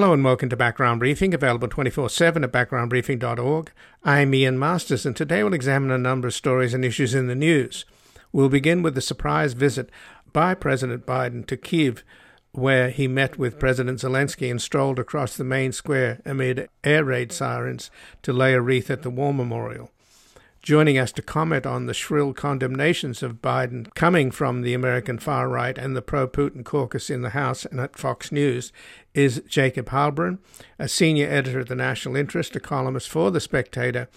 [0.00, 3.70] Hello and welcome to Background Briefing, available 24 7 at backgroundbriefing.org.
[4.02, 7.34] I'm Ian Masters, and today we'll examine a number of stories and issues in the
[7.34, 7.84] news.
[8.32, 9.90] We'll begin with the surprise visit
[10.32, 12.02] by President Biden to Kiev,
[12.52, 17.30] where he met with President Zelensky and strolled across the main square amid air raid
[17.30, 17.90] sirens
[18.22, 19.90] to lay a wreath at the war memorial.
[20.62, 25.48] Joining us to comment on the shrill condemnations of Biden coming from the American far
[25.48, 28.70] right and the pro Putin caucus in the House and at Fox News
[29.14, 30.38] is Jacob Heilbrunn,
[30.78, 34.08] a senior editor at the National Interest, a columnist for The Spectator,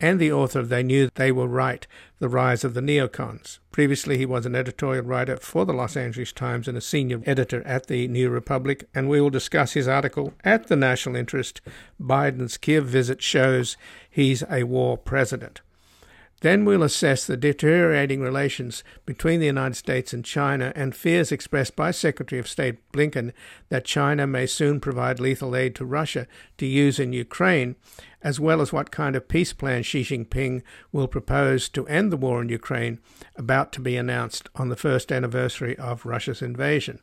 [0.00, 1.86] and the author of They Knew They Were Right
[2.18, 3.60] The Rise of the Neocons.
[3.70, 7.62] Previously, he was an editorial writer for the Los Angeles Times and a senior editor
[7.66, 11.60] at the New Republic, and we will discuss his article at the National Interest
[12.00, 13.76] Biden's Kiev visit shows
[14.10, 15.60] he's a war president.
[16.42, 21.76] Then we'll assess the deteriorating relations between the United States and China and fears expressed
[21.76, 23.32] by Secretary of State Blinken
[23.68, 26.26] that China may soon provide lethal aid to Russia
[26.58, 27.76] to use in Ukraine,
[28.22, 32.16] as well as what kind of peace plan Xi Jinping will propose to end the
[32.16, 32.98] war in Ukraine,
[33.36, 36.98] about to be announced on the first anniversary of Russia's invasion.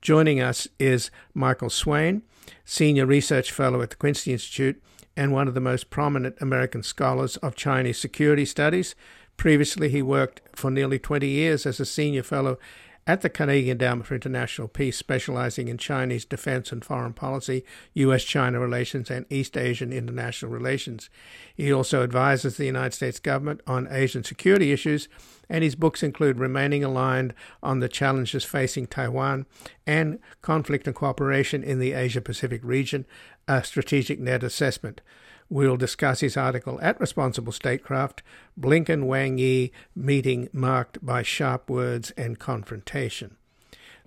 [0.00, 2.22] Joining us is Michael Swaine,
[2.64, 4.80] Senior Research Fellow at the Quincy Institute
[5.16, 8.94] and one of the most prominent American scholars of Chinese security studies.
[9.36, 12.58] Previously, he worked for nearly 20 years as a senior fellow
[13.06, 18.24] at the Carnegie Endowment for International Peace, specializing in Chinese defense and foreign policy, U.S.
[18.24, 21.08] China relations, and East Asian international relations.
[21.54, 25.08] He also advises the United States government on Asian security issues,
[25.48, 29.46] and his books include Remaining Aligned on the Challenges Facing Taiwan
[29.86, 33.06] and Conflict and Cooperation in the Asia Pacific Region,
[33.46, 35.00] a strategic net assessment.
[35.48, 38.22] We'll discuss his article at Responsible Statecraft
[38.58, 43.36] Blinken Wang Yi meeting marked by sharp words and confrontation.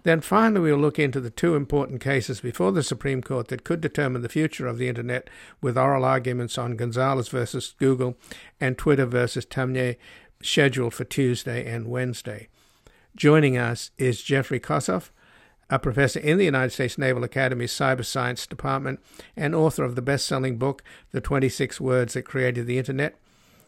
[0.03, 3.81] Then finally, we'll look into the two important cases before the Supreme Court that could
[3.81, 5.29] determine the future of the Internet
[5.61, 8.17] with oral arguments on Gonzalez versus Google
[8.59, 9.97] and Twitter versus Taamneh
[10.41, 12.47] scheduled for Tuesday and Wednesday.
[13.15, 15.09] Joining us is Jeffrey Kosseff,
[15.69, 18.99] a professor in the United States Naval Academy's Cyber Science Department
[19.35, 23.15] and author of the best selling book, The 26 Words That Created the Internet.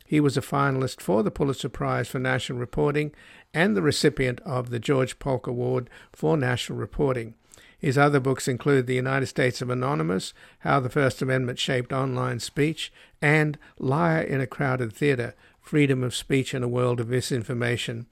[0.06, 3.12] He was a finalist for the Pulitzer Prize for National Reporting
[3.54, 7.36] and the recipient of the George Polk Award for National Reporting.
[7.78, 12.40] His other books include The United States of Anonymous, How the First Amendment Shaped Online
[12.40, 12.92] Speech,
[13.22, 18.06] and Liar in a Crowded Theater Freedom of Speech in a World of Misinformation,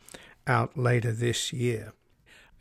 [0.48, 1.94] out later this year.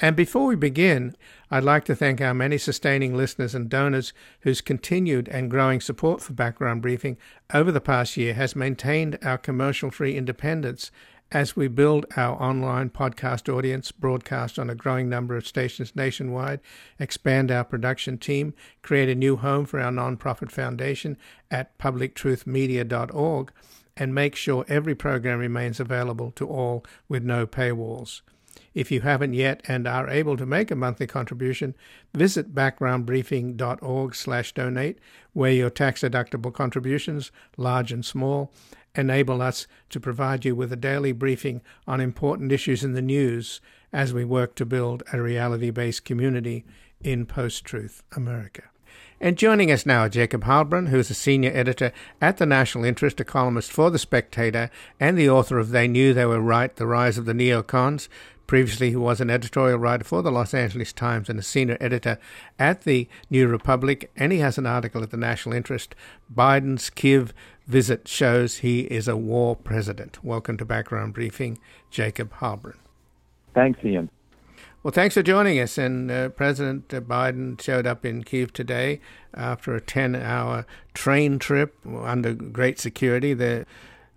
[0.00, 1.16] And before we begin,
[1.50, 6.20] I'd like to thank our many sustaining listeners and donors whose continued and growing support
[6.20, 7.16] for Background Briefing
[7.52, 10.92] over the past year has maintained our commercial free independence
[11.30, 16.60] as we build our online podcast audience, broadcast on a growing number of stations nationwide,
[16.98, 21.18] expand our production team, create a new home for our nonprofit foundation
[21.50, 23.52] at publictruthmedia.org,
[23.96, 28.22] and make sure every program remains available to all with no paywalls.
[28.78, 31.74] If you haven't yet and are able to make a monthly contribution,
[32.14, 34.98] visit backgroundbriefing.org/donate,
[35.32, 38.52] where your tax-deductible contributions, large and small,
[38.94, 43.60] enable us to provide you with a daily briefing on important issues in the news
[43.92, 46.64] as we work to build a reality-based community
[47.00, 48.62] in post-truth America.
[49.20, 51.90] And joining us now, are Jacob Heilbrunn, who is a senior editor
[52.20, 56.14] at the National Interest, a columnist for The Spectator, and the author of They Knew
[56.14, 58.06] They Were Right The Rise of the Neocons.
[58.48, 62.18] Previously, he was an editorial writer for the Los Angeles Times and a senior editor
[62.58, 65.94] at the New Republic, and he has an article at the National Interest.
[66.34, 67.34] Biden's Kiev
[67.66, 70.24] visit shows he is a war president.
[70.24, 71.58] Welcome to Background Briefing,
[71.90, 72.78] Jacob Heilbrunn.
[73.52, 74.08] Thanks, Ian.
[74.82, 75.76] Well, thanks for joining us.
[75.76, 79.02] And uh, President Biden showed up in Kiev today
[79.34, 83.34] after a 10 hour train trip under great security.
[83.34, 83.66] The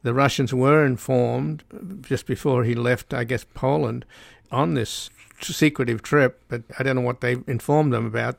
[0.04, 1.64] the Russians were informed
[2.02, 4.06] just before he left, I guess, Poland
[4.52, 5.10] on this
[5.42, 8.38] secretive trip, but I don't know what they informed them about.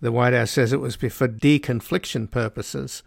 [0.00, 3.02] The White House says it was for deconfliction purposes.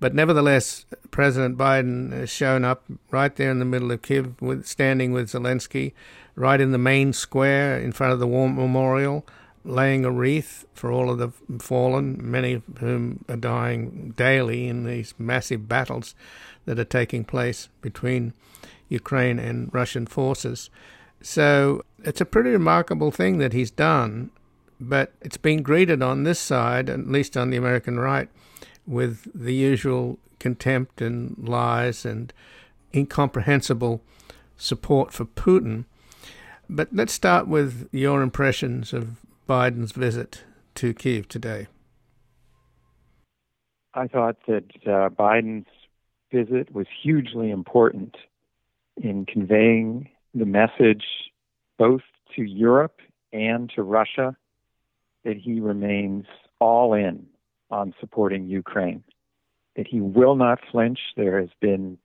[0.00, 4.66] But nevertheless, President Biden has shown up right there in the middle of Kiev, with,
[4.66, 5.92] standing with Zelensky,
[6.34, 9.24] right in the main square in front of the War Memorial,
[9.64, 11.30] laying a wreath for all of the
[11.62, 16.16] fallen, many of whom are dying daily in these massive battles
[16.64, 18.32] that are taking place between
[18.88, 20.70] Ukraine and Russian forces.
[21.20, 24.30] So it's a pretty remarkable thing that he's done,
[24.80, 28.28] but it's been greeted on this side, at least on the American right,
[28.86, 32.32] with the usual contempt and lies and
[32.94, 34.02] incomprehensible
[34.56, 35.84] support for Putin.
[36.68, 39.16] But let's start with your impressions of
[39.48, 40.42] Biden's visit
[40.76, 41.68] to Kiev today.
[43.94, 45.66] I thought that uh, Biden's
[46.32, 48.16] visit was hugely important
[48.96, 51.04] in conveying the message
[51.78, 52.02] both
[52.36, 53.00] to Europe
[53.32, 54.36] and to Russia
[55.24, 56.26] that he remains
[56.58, 57.26] all in
[57.70, 59.02] on supporting Ukraine,
[59.76, 60.98] that he will not flinch.
[61.16, 61.98] There has been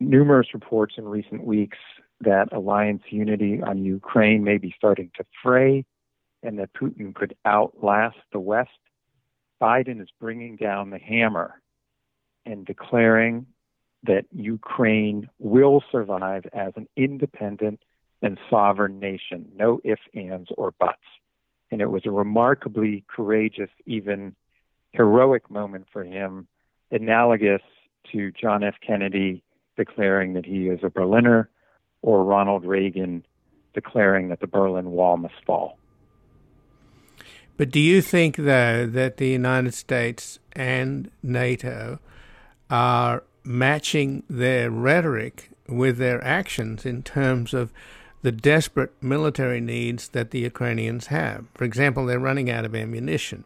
[0.00, 1.78] numerous reports in recent weeks
[2.20, 5.84] that alliance unity on Ukraine may be starting to fray
[6.42, 8.70] and that Putin could outlast the West.
[9.60, 11.61] Biden is bringing down the hammer
[12.46, 13.46] and declaring
[14.04, 17.80] that Ukraine will survive as an independent
[18.20, 19.50] and sovereign nation.
[19.56, 20.98] No ifs, ands, or buts.
[21.70, 24.34] And it was a remarkably courageous, even
[24.92, 26.46] heroic moment for him,
[26.90, 27.62] analogous
[28.12, 28.74] to John F.
[28.86, 29.42] Kennedy
[29.76, 31.48] declaring that he is a Berliner
[32.02, 33.24] or Ronald Reagan
[33.74, 35.78] declaring that the Berlin Wall must fall.
[37.56, 42.00] But do you think, though, that the United States and NATO
[42.72, 47.70] are matching their rhetoric with their actions in terms of
[48.22, 51.44] the desperate military needs that the Ukrainians have?
[51.54, 53.44] For example, they're running out of ammunition.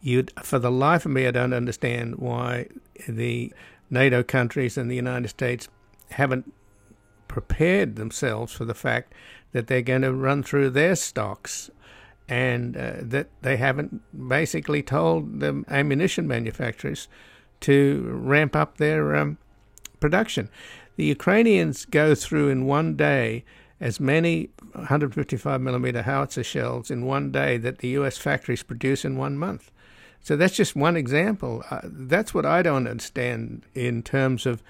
[0.00, 2.68] You'd, for the life of me, I don't understand why
[3.08, 3.52] the
[3.90, 5.68] NATO countries and the United States
[6.10, 6.52] haven't
[7.26, 9.14] prepared themselves for the fact
[9.50, 11.70] that they're going to run through their stocks
[12.28, 17.08] and uh, that they haven't basically told the ammunition manufacturers
[17.60, 19.38] to ramp up their um,
[20.00, 20.48] production.
[20.96, 23.44] The Ukrainians go through in one day
[23.80, 28.18] as many 155 millimeter howitzer shells in one day that the U.S.
[28.18, 29.70] factories produce in one month.
[30.20, 31.62] So that's just one example.
[31.70, 34.62] Uh, that's what I don't understand in terms of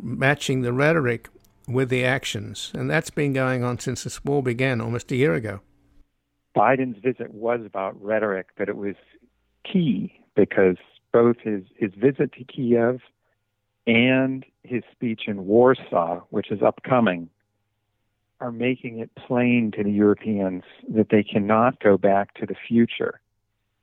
[0.00, 1.28] matching the rhetoric
[1.68, 2.72] with the actions.
[2.74, 5.60] And that's been going on since this war began almost a year ago.
[6.56, 8.96] Biden's visit was about rhetoric, but it was
[9.64, 10.76] key because
[11.12, 13.00] both his, his visit to Kiev
[13.86, 17.28] and his speech in Warsaw, which is upcoming,
[18.40, 23.20] are making it plain to the Europeans that they cannot go back to the future,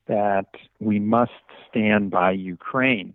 [0.08, 0.48] that
[0.80, 1.32] we must
[1.70, 3.14] stand by Ukraine.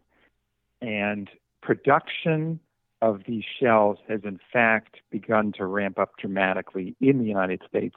[0.80, 1.28] And
[1.60, 2.60] production
[3.02, 7.96] of these shells has in fact begun to ramp up dramatically in the United States,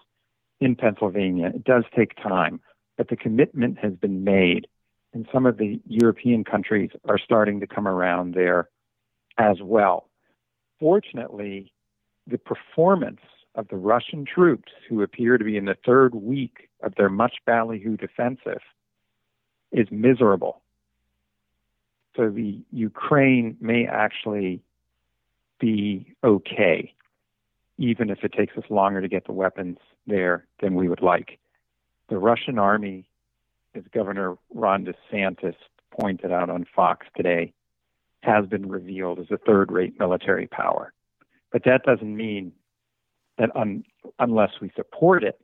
[0.60, 1.52] in Pennsylvania.
[1.56, 2.60] It does take time,
[2.98, 4.68] but the commitment has been made,
[5.18, 8.70] and some of the European countries are starting to come around there
[9.40, 10.08] as well.
[10.80, 11.74] Fortunately,
[12.28, 13.22] the performance
[13.56, 17.38] of the Russian troops, who appear to be in the third week of their much
[17.48, 18.62] ballyhooed offensive,
[19.72, 20.62] is miserable.
[22.16, 24.62] So the Ukraine may actually
[25.60, 26.94] be okay,
[27.80, 31.40] even if it takes us longer to get the weapons there than we would like.
[32.08, 33.10] The Russian army,
[33.78, 35.56] as Governor Ron DeSantis
[35.92, 37.54] pointed out on Fox today,
[38.24, 40.94] has been revealed as a third rate military power.
[41.52, 42.52] But that doesn't mean
[43.38, 43.86] that un-
[44.20, 45.40] unless we support it,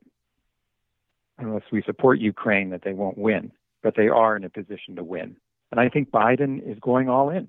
[1.37, 3.51] unless we support Ukraine, that they won't win.
[3.81, 5.37] But they are in a position to win.
[5.71, 7.47] And I think Biden is going all in.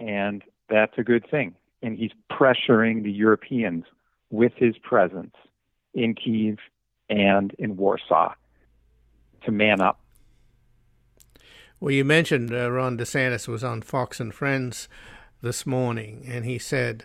[0.00, 3.84] And that's a good thing and he's pressuring the Europeans
[4.30, 5.34] with his presence
[5.94, 6.58] in Kiev
[7.08, 8.34] and in Warsaw
[9.44, 10.00] to man up.
[11.80, 14.88] Well, you mentioned uh, Ron DeSantis was on Fox and Friends
[15.42, 17.04] this morning, and he said,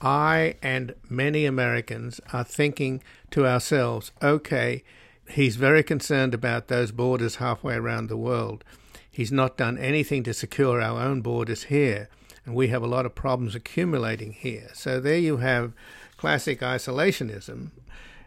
[0.00, 4.82] I and many Americans are thinking to ourselves, okay,
[5.28, 8.64] he's very concerned about those borders halfway around the world.
[9.10, 12.08] He's not done anything to secure our own borders here
[12.46, 14.70] and we have a lot of problems accumulating here.
[14.74, 15.72] So there you have
[16.16, 17.70] classic isolationism,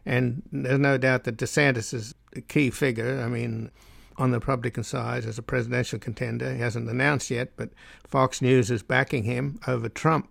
[0.05, 3.21] and there's no doubt that DeSantis is a key figure.
[3.21, 3.71] I mean,
[4.17, 7.69] on the Republican side as a presidential contender, he hasn't announced yet, but
[8.05, 10.29] Fox News is backing him over Trump.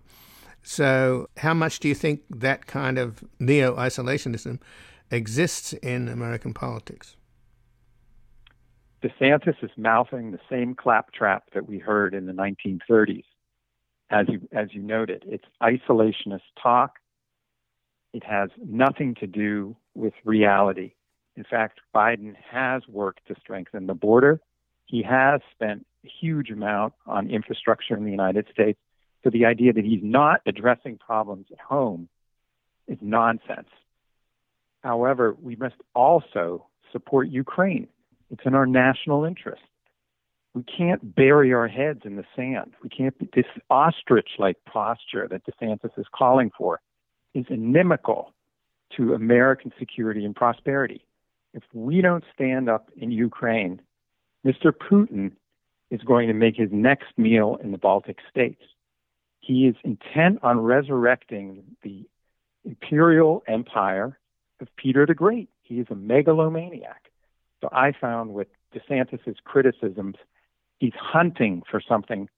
[0.63, 4.59] So, how much do you think that kind of neo isolationism
[5.09, 7.15] exists in American politics?
[9.01, 13.23] DeSantis is mouthing the same claptrap that we heard in the 1930s
[14.09, 15.23] as you as you noted.
[15.27, 16.95] It's isolationist talk.
[18.13, 20.93] It has nothing to do with reality.
[21.37, 24.41] In fact, Biden has worked to strengthen the border.
[24.85, 28.79] He has spent a huge amount on infrastructure in the United States.
[29.23, 32.09] So the idea that he's not addressing problems at home
[32.87, 33.69] is nonsense.
[34.83, 37.87] However, we must also support Ukraine.
[38.29, 39.61] It's in our national interest
[40.57, 42.73] we can't bury our heads in the sand.
[42.81, 46.79] We can't this ostrich-like posture that DeSantis is calling for
[47.35, 48.33] is inimical
[48.95, 51.05] to American security and prosperity.
[51.57, 53.81] If we don't stand up in Ukraine,
[54.45, 54.71] Mr.
[54.71, 55.31] Putin
[55.89, 58.61] is going to make his next meal in the Baltic states.
[59.39, 62.07] He is intent on resurrecting the
[62.63, 64.19] imperial empire
[64.61, 65.49] of Peter the Great.
[65.63, 67.09] He is a megalomaniac.
[67.61, 70.17] So I found with DeSantis's criticisms,
[70.77, 72.29] he's hunting for something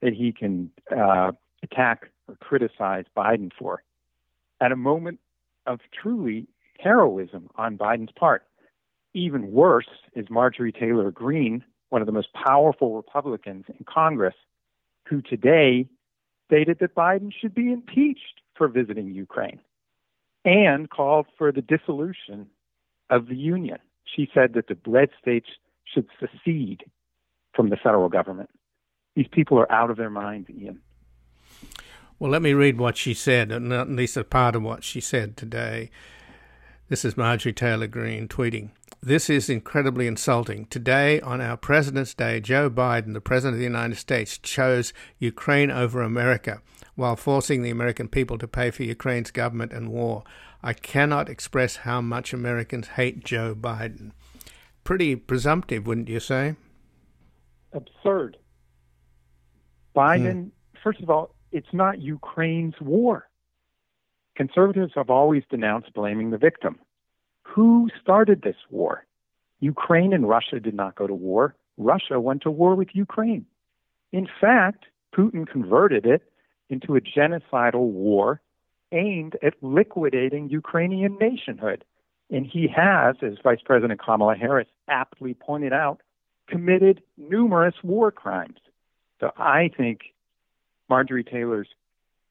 [0.00, 3.82] that he can uh, attack or criticize Biden for
[4.62, 5.20] at a moment
[5.66, 6.46] of truly
[6.78, 8.46] heroism on Biden's part.
[9.14, 14.34] Even worse is Marjorie Taylor Greene, one of the most powerful Republicans in Congress,
[15.08, 15.86] who today
[16.46, 19.60] stated that Biden should be impeached for visiting Ukraine
[20.44, 22.46] and called for the dissolution
[23.10, 23.78] of the Union.
[24.04, 25.48] She said that the red states
[25.84, 26.84] should secede
[27.54, 28.50] from the federal government.
[29.14, 30.80] These people are out of their minds, Ian.
[32.18, 35.36] Well, let me read what she said, at least a part of what she said
[35.36, 35.90] today.
[36.88, 38.70] This is Marjorie Taylor Greene tweeting.
[39.04, 40.66] This is incredibly insulting.
[40.66, 45.72] Today, on our President's Day, Joe Biden, the President of the United States, chose Ukraine
[45.72, 46.62] over America
[46.94, 50.22] while forcing the American people to pay for Ukraine's government and war.
[50.62, 54.12] I cannot express how much Americans hate Joe Biden.
[54.84, 56.54] Pretty presumptive, wouldn't you say?
[57.72, 58.36] Absurd.
[59.96, 60.48] Biden, hmm.
[60.80, 63.28] first of all, it's not Ukraine's war.
[64.36, 66.78] Conservatives have always denounced blaming the victim.
[67.52, 69.04] Who started this war?
[69.60, 71.54] Ukraine and Russia did not go to war.
[71.76, 73.44] Russia went to war with Ukraine.
[74.10, 76.22] In fact, Putin converted it
[76.70, 78.40] into a genocidal war
[78.90, 81.84] aimed at liquidating Ukrainian nationhood.
[82.30, 86.00] And he has, as Vice President Kamala Harris aptly pointed out,
[86.48, 88.60] committed numerous war crimes.
[89.20, 90.00] So I think
[90.88, 91.68] Marjorie Taylor's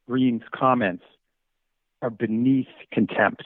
[0.07, 1.03] Greene's comments
[2.01, 3.43] are beneath contempt.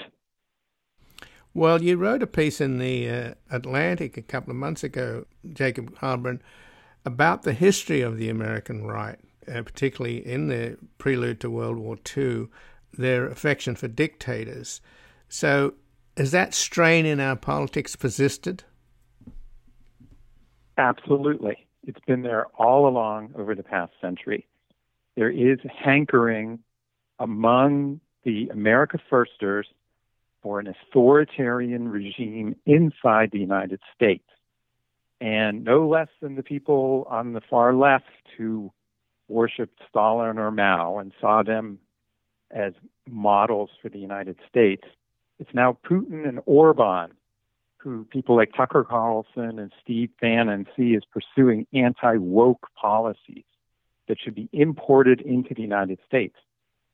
[1.55, 5.97] Well, you wrote a piece in the uh, Atlantic a couple of months ago, Jacob
[5.97, 6.41] Heilbrunn,
[7.03, 11.97] about the history of the American right, uh, particularly in the prelude to World War
[12.15, 12.49] II,
[12.93, 14.81] their affection for dictators.
[15.27, 15.73] So,
[16.15, 18.63] has that strain in our politics persisted?
[20.77, 21.65] Absolutely.
[21.87, 24.45] It's been there all along over the past century
[25.15, 26.59] there is hankering
[27.19, 29.67] among the America Firsters
[30.45, 34.29] for an authoritarian regime inside the United States.
[35.19, 38.05] And no less than the people on the far left
[38.37, 38.71] who
[39.27, 41.79] worshiped Stalin or Mao and saw them
[42.51, 42.73] as
[43.09, 44.83] models for the United States.
[45.39, 47.13] It's now Putin and Orban,
[47.77, 53.45] who people like Tucker Carlson and Steve Bannon see as pursuing anti woke policies
[54.07, 56.35] that should be imported into the United States.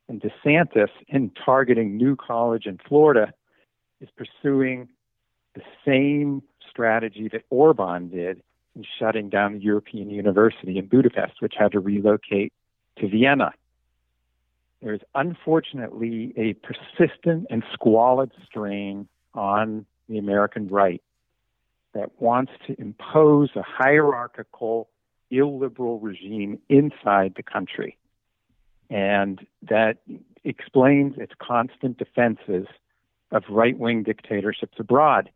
[0.08, 3.34] And DeSantis, in targeting New College in Florida,
[4.02, 4.90] is pursuing
[5.54, 8.42] the same strategy that Orban did
[8.76, 12.54] in shutting down the European University in Budapest, which had to relocate
[13.00, 13.52] to Vienna.
[14.82, 21.02] There is unfortunately a persistent and squalid strain on the American right
[21.94, 24.90] that wants to impose a hierarchical
[25.30, 27.98] illiberal regime inside the country.
[28.90, 29.98] And that
[30.44, 32.66] explains its constant defenses
[33.32, 35.30] of right wing dictatorships abroad.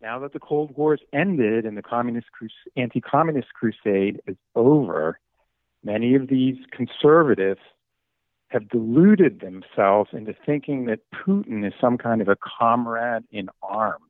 [0.00, 2.28] Now that the Cold War has ended and the communist
[2.76, 5.18] anti communist crusade is over,
[5.82, 7.60] many of these conservatives
[8.48, 14.02] have deluded themselves into thinking that Putin is some kind of a comrade in arms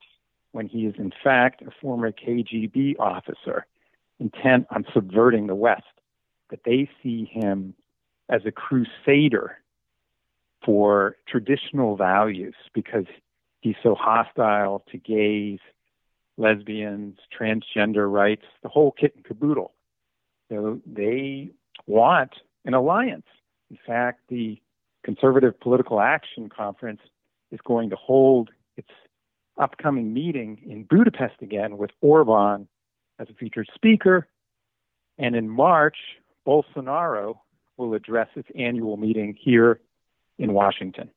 [0.52, 3.66] when he is, in fact, a former KGB officer
[4.20, 5.84] intent on subverting the West,
[6.50, 7.74] that they see him
[8.28, 9.58] as a crusader
[10.64, 13.06] for traditional values because
[13.60, 15.58] he's so hostile to gays,
[16.36, 19.72] lesbians, transgender rights, the whole kit and caboodle.
[20.50, 21.50] So they
[21.86, 22.34] want
[22.64, 23.26] an alliance.
[23.70, 24.60] In fact, the
[25.04, 27.00] Conservative Political Action Conference
[27.50, 28.90] is going to hold its
[29.58, 32.68] upcoming meeting in Budapest again with Orban
[33.18, 34.28] as a featured speaker.
[35.18, 35.96] And in March,
[36.46, 37.38] Bolsonaro
[37.76, 39.80] will address its annual meeting here
[40.38, 41.10] in Washington.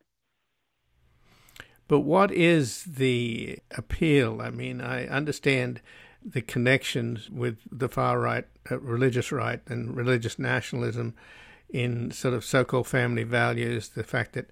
[1.91, 4.41] But what is the appeal?
[4.41, 5.81] I mean, I understand
[6.23, 11.15] the connections with the far right, uh, religious right, and religious nationalism
[11.69, 14.49] in sort of so called family values, the fact that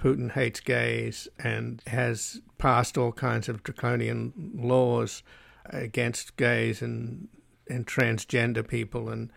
[0.00, 5.22] Putin hates gays and has passed all kinds of draconian laws
[5.66, 7.28] against gays and
[7.68, 9.30] and transgender people, and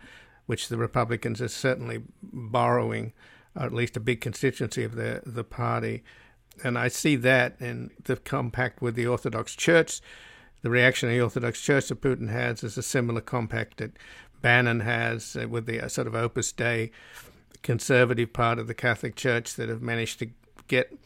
[0.46, 3.12] which the Republicans are certainly borrowing,
[3.54, 6.02] or at least a big constituency of the the party.
[6.62, 10.00] And I see that in the compact with the Orthodox Church.
[10.62, 13.92] The reaction of the Orthodox Church that Putin has is a similar compact that
[14.40, 16.90] Bannon has uh, with the uh, sort of Opus Dei
[17.62, 20.28] conservative part of the Catholic Church that have managed to
[20.68, 20.96] get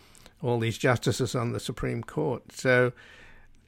[0.42, 2.52] all these justices on the Supreme Court.
[2.52, 2.92] So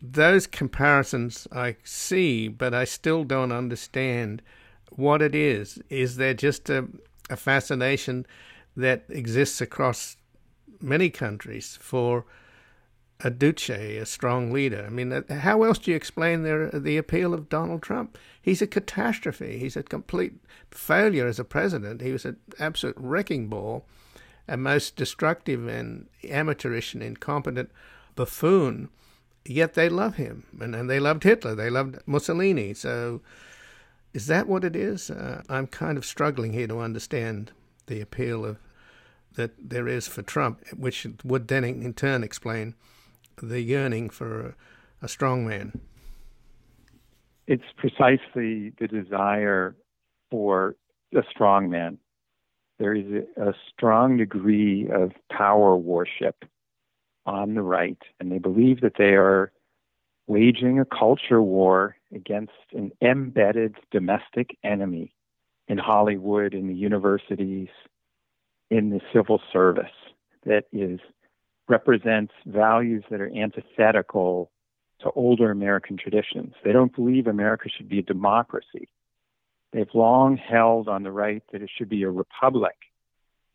[0.02, 4.42] those comparisons I see, but I still don't understand
[4.90, 5.80] what it is.
[5.88, 6.86] Is there just a,
[7.28, 8.26] a fascination
[8.76, 10.16] that exists across
[10.80, 12.24] many countries for
[13.20, 14.84] a Duce, a strong leader?
[14.86, 18.16] I mean, uh, how else do you explain the, the appeal of Donald Trump?
[18.40, 19.58] He's a catastrophe.
[19.58, 20.34] He's a complete
[20.70, 22.00] failure as a president.
[22.00, 23.84] He was an absolute wrecking ball,
[24.48, 27.70] a most destructive and amateurish and incompetent
[28.14, 28.88] buffoon
[29.44, 32.74] yet they love him, and, and they loved Hitler, they loved Mussolini.
[32.74, 33.20] So,
[34.12, 35.10] is that what it is?
[35.10, 37.52] Uh, I'm kind of struggling here to understand
[37.86, 38.58] the appeal of
[39.34, 42.74] that there is for Trump, which would then in turn explain
[43.42, 44.54] the yearning for a,
[45.02, 45.80] a strong man.
[47.46, 49.74] It's precisely the desire
[50.30, 50.76] for
[51.14, 51.98] a strong man.
[52.78, 56.44] There is a, a strong degree of power worship
[57.26, 59.52] on the right, and they believe that they are
[60.26, 65.12] waging a culture war against an embedded domestic enemy
[65.68, 67.68] in Hollywood, in the universities,
[68.70, 69.90] in the civil service
[70.44, 71.00] that is
[71.68, 74.50] represents values that are antithetical
[75.00, 76.54] to older American traditions.
[76.64, 78.88] They don't believe America should be a democracy.
[79.72, 82.76] They've long held on the right that it should be a republic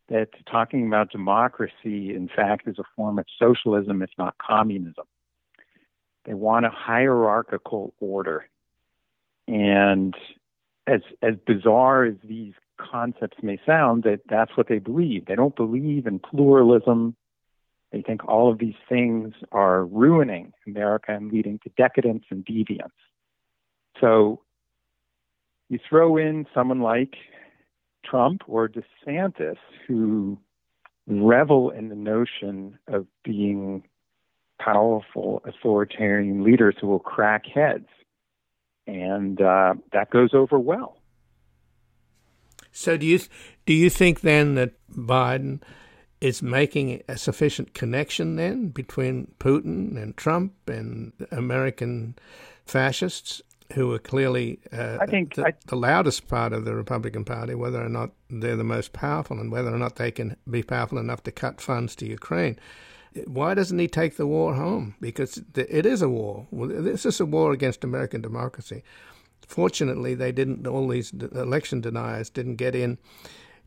[0.08, 5.04] that talking about democracy, in fact, is a form of socialism, if not communism.
[6.24, 8.46] They want a hierarchical order.
[9.48, 10.14] And
[10.86, 15.26] as, as bizarre as these concepts may sound, that that's what they believe.
[15.26, 17.16] They don't believe in pluralism.
[17.92, 22.90] They think all of these things are ruining America and leading to decadence and deviance.
[24.00, 24.40] So
[25.68, 27.14] you throw in someone like
[28.04, 30.38] Trump or DeSantis who
[31.06, 33.84] revel in the notion of being
[34.58, 37.88] powerful authoritarian leaders who will crack heads.
[38.86, 40.95] And uh, that goes over well.
[42.76, 43.20] So do you
[43.64, 45.62] do you think then that Biden
[46.20, 52.16] is making a sufficient connection then between Putin and Trump and American
[52.66, 53.42] fascists?
[53.72, 57.52] who are clearly uh, I think the, I, the, loudest part of the Republican Party,
[57.56, 60.98] whether or not they're the most powerful and whether or not they can be powerful
[60.98, 62.60] enough to cut funds to Ukraine.
[63.26, 64.94] Why doesn't he take the war home?
[65.00, 66.46] Because it is a war.
[66.52, 68.84] This is a war against American democracy.
[69.46, 70.66] Fortunately, they didn't.
[70.66, 72.98] All these election deniers didn't get in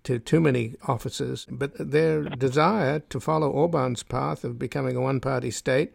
[0.04, 5.52] to too many offices, but their desire to follow Orban's path of becoming a one-party
[5.52, 5.92] state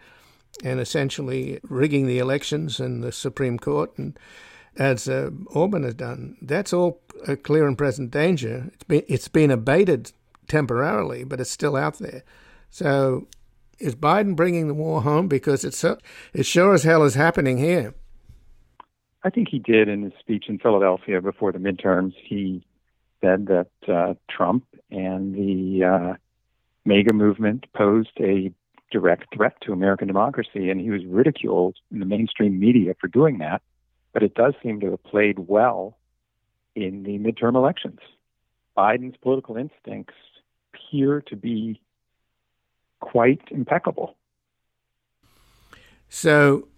[0.63, 4.19] and essentially rigging the elections and the Supreme Court, and
[4.77, 8.71] as uh, Orban has done, that's all a clear and present danger.
[8.73, 10.13] It's been it's been abated
[10.49, 12.23] temporarily, but it's still out there.
[12.71, 13.29] So,
[13.79, 15.29] is Biden bringing the war home?
[15.29, 15.99] Because it's so,
[16.41, 17.95] sure as hell is happening here.
[19.25, 22.13] I think he did in his speech in Philadelphia before the midterms.
[22.23, 22.63] He
[23.23, 26.15] said that uh, Trump and the uh,
[26.85, 28.53] MAGA movement posed a
[28.91, 33.39] direct threat to American democracy, and he was ridiculed in the mainstream media for doing
[33.39, 33.63] that.
[34.13, 35.97] But it does seem to have played well
[36.75, 38.01] in the midterm elections.
[38.77, 40.15] Biden's political instincts
[40.75, 41.81] appear to be
[43.01, 44.17] quite impeccable.
[46.09, 46.69] So,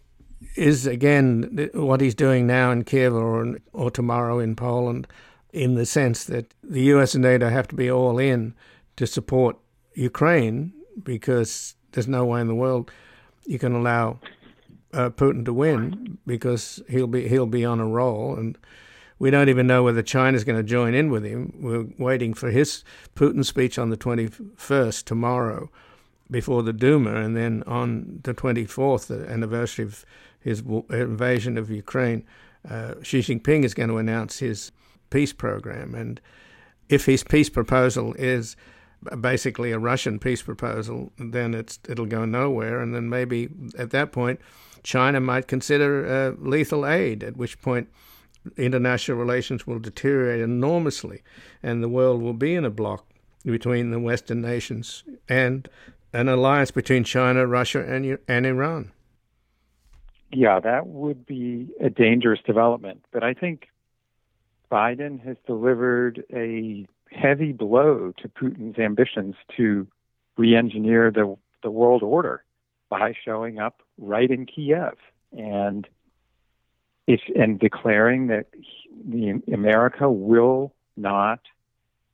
[0.55, 5.07] is again what he's doing now in Kiev or, or tomorrow in Poland,
[5.53, 8.55] in the sense that the US and NATO have to be all in
[8.96, 9.57] to support
[9.94, 10.72] Ukraine
[11.03, 12.90] because there's no way in the world
[13.46, 14.18] you can allow
[14.92, 18.59] uh, Putin to win because he'll be he'll be on a roll, and
[19.18, 21.55] we don't even know whether China's going to join in with him.
[21.61, 25.70] We're waiting for his Putin speech on the 21st tomorrow,
[26.30, 30.04] before the Duma, and then on the 24th, the anniversary of
[30.40, 32.24] his invasion of Ukraine,
[32.68, 34.72] uh, Xi Jinping is going to announce his
[35.10, 36.20] peace program, and
[36.88, 38.56] if his peace proposal is
[39.20, 42.80] basically a Russian peace proposal, then it's it'll go nowhere.
[42.80, 44.40] And then maybe at that point,
[44.82, 47.22] China might consider uh, lethal aid.
[47.22, 47.88] At which point,
[48.56, 51.22] international relations will deteriorate enormously,
[51.62, 53.06] and the world will be in a block
[53.44, 55.68] between the Western nations and
[56.16, 58.92] an alliance between China, Russia, and and Iran.
[60.33, 63.05] Yeah, that would be a dangerous development.
[63.12, 63.68] But I think
[64.70, 69.87] Biden has delivered a heavy blow to Putin's ambitions to
[70.37, 72.44] re-engineer the the world order
[72.88, 74.96] by showing up right in Kiev.
[75.33, 75.87] And
[77.07, 78.46] if, and declaring that
[79.09, 81.40] the, America will not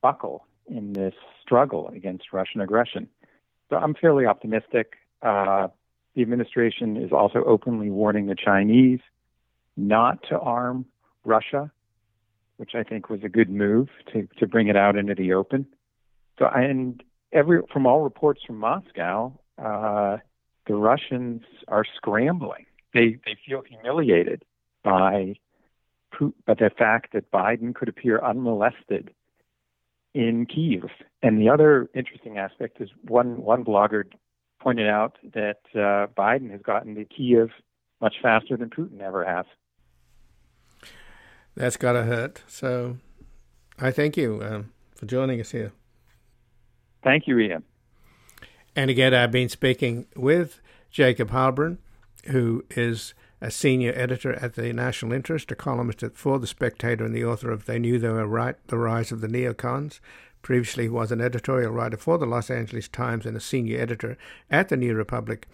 [0.00, 3.08] buckle in this struggle against Russian aggression.
[3.72, 4.96] So I'm fairly optimistic.
[5.22, 5.68] Uh,
[6.14, 9.00] the administration is also openly warning the Chinese
[9.78, 10.84] not to arm
[11.24, 11.70] Russia,
[12.58, 15.64] which I think was a good move to, to bring it out into the open.
[16.38, 20.18] So, and every from all reports from Moscow, uh,
[20.66, 22.66] the Russians are scrambling.
[22.92, 24.44] They they feel humiliated
[24.84, 25.36] by
[26.46, 29.14] by the fact that Biden could appear unmolested
[30.14, 30.90] in Kiev.
[31.22, 34.04] And the other interesting aspect is one one blogger
[34.60, 37.50] pointed out that uh, Biden has gotten to Kiev
[38.00, 39.46] much faster than Putin ever has.
[41.54, 42.42] That's got to hurt.
[42.46, 42.98] So
[43.78, 45.72] I thank you um, for joining us here.
[47.02, 47.64] Thank you, Ian.
[48.74, 51.78] And again, I've been speaking with Jacob Heilbrunn,
[52.26, 57.14] who is a senior editor at the National Interest, a columnist for The Spectator, and
[57.14, 59.98] the author of They Knew They Were Right The Rise of the Neocons.
[60.42, 64.16] Previously, he was an editorial writer for the Los Angeles Times and a senior editor
[64.48, 65.48] at the New Republic.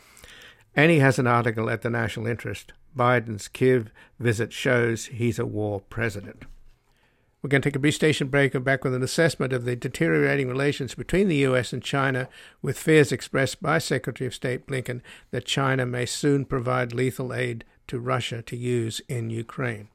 [0.76, 5.46] And he has an article at the National Interest Biden's Kiev visit shows he's a
[5.46, 6.44] war president.
[7.40, 9.76] We're going to take a brief station break and back with an assessment of the
[9.76, 11.72] deteriorating relations between the U.S.
[11.72, 12.28] and China,
[12.60, 17.64] with fears expressed by Secretary of State Blinken that China may soon provide lethal aid
[17.88, 19.88] to Russia to use in Ukraine.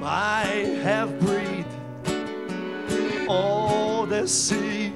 [0.00, 0.44] My
[0.82, 1.66] half breed,
[3.28, 4.92] all the sea,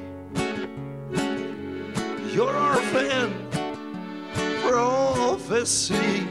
[5.53, 6.27] prophecy,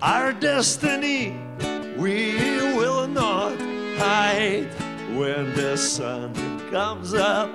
[0.00, 1.36] our destiny
[1.98, 2.36] we
[2.76, 3.58] will not
[3.98, 4.72] hide
[5.18, 6.32] when the sun
[6.70, 7.50] comes up.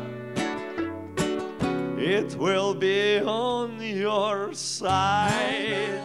[2.02, 6.02] It will be on your side.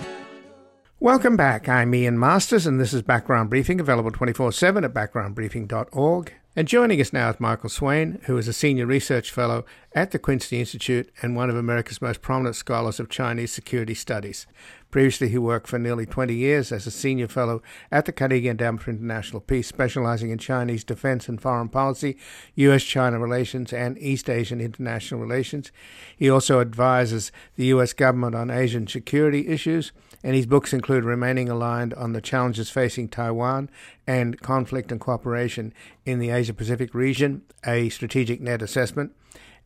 [1.01, 1.71] Welcome back.
[1.71, 6.35] I'm Ian Masters, and this is Background Briefing, available 24 7 at backgroundbriefing.org.
[6.59, 10.19] And joining us now is Michael Swaine, who is a senior research fellow at the
[10.19, 14.47] Quincy Institute and one of America's most prominent scholars of Chinese security studies.
[14.91, 17.61] Previously, he worked for nearly 20 years as a senior fellow
[17.93, 22.17] at the Carnegie Endowment for International Peace, specializing in Chinese defense and foreign policy,
[22.55, 22.85] U.S.
[22.85, 25.71] China relations, and East Asian international relations.
[26.17, 27.93] He also advises the U.S.
[27.93, 29.93] government on Asian security issues
[30.27, 33.71] and his books include Remaining Aligned on the Challenges Facing Taiwan
[34.09, 35.73] and Conflict and Cooperation
[36.05, 39.13] in the Asia Pacific Region, a Strategic Net Assessment.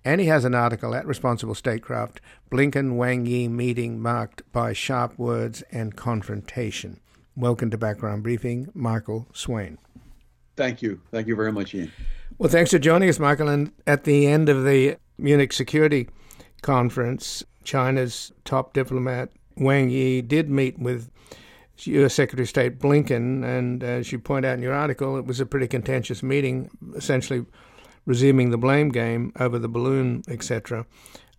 [0.05, 2.21] And he has an article at Responsible Statecraft
[2.53, 7.01] Blinken Wang Yi meeting marked by sharp words and confrontation.
[7.35, 9.79] Welcome to Background Briefing, Michael Swaine.
[10.57, 11.01] Thank you.
[11.11, 11.91] Thank you very much, Ian.
[12.37, 13.49] Well, thanks for joining us, Michael.
[13.49, 16.11] And at the end of the Munich Security
[16.61, 21.11] Conference, China's top diplomat Wang Yi did meet with
[21.85, 22.15] U.S.
[22.15, 25.47] Secretary of State Blinken, and as you point out in your article, it was a
[25.47, 27.47] pretty contentious meeting, essentially
[28.07, 30.87] resuming the blame game over the balloon, etc.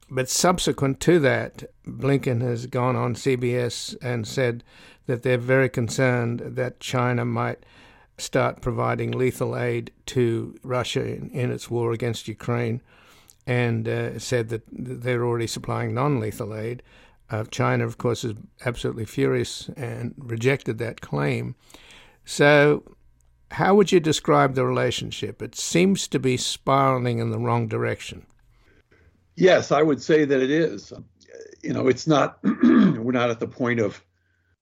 [0.10, 4.64] But subsequent to that, Blinken has gone on CBS and said
[5.06, 7.66] that they're very concerned that China might
[8.18, 12.82] start providing lethal aid to Russia in, in its war against Ukraine,
[13.48, 16.84] and uh, said that they're already supplying non lethal aid.
[17.32, 21.56] Uh, China, of course, is absolutely furious and rejected that claim.
[22.26, 22.84] So,
[23.52, 25.42] how would you describe the relationship?
[25.42, 28.26] It seems to be spiraling in the wrong direction.
[29.36, 30.92] Yes, I would say that it is.
[31.64, 34.04] You know, it's not, we're not at the point of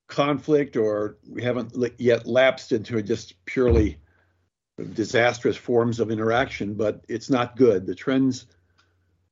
[0.08, 3.98] conflict or we haven't yet lapsed into just purely
[4.94, 7.86] disastrous forms of interaction, but it's not good.
[7.86, 8.46] The trends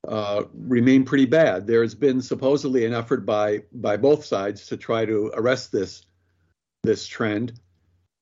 [0.07, 1.67] uh, remain pretty bad.
[1.67, 6.05] There has been supposedly an effort by by both sides to try to arrest this
[6.83, 7.59] this trend,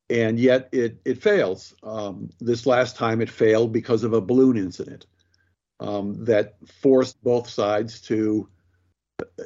[0.09, 1.75] and yet it it fails.
[1.83, 5.05] Um, this last time it failed because of a balloon incident
[5.79, 8.49] um, that forced both sides to,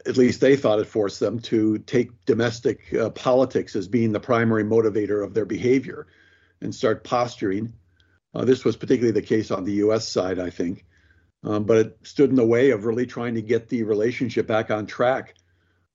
[0.06, 4.19] at least they thought it forced them to take domestic uh, politics as being the
[4.19, 6.08] primary motivator of their behavior,
[6.62, 7.73] and start posturing.
[8.34, 10.08] Uh, this was particularly the case on the U.S.
[10.08, 10.86] side, I think
[11.43, 14.71] um, but it stood in the way of really trying to get the relationship back
[14.71, 15.36] on track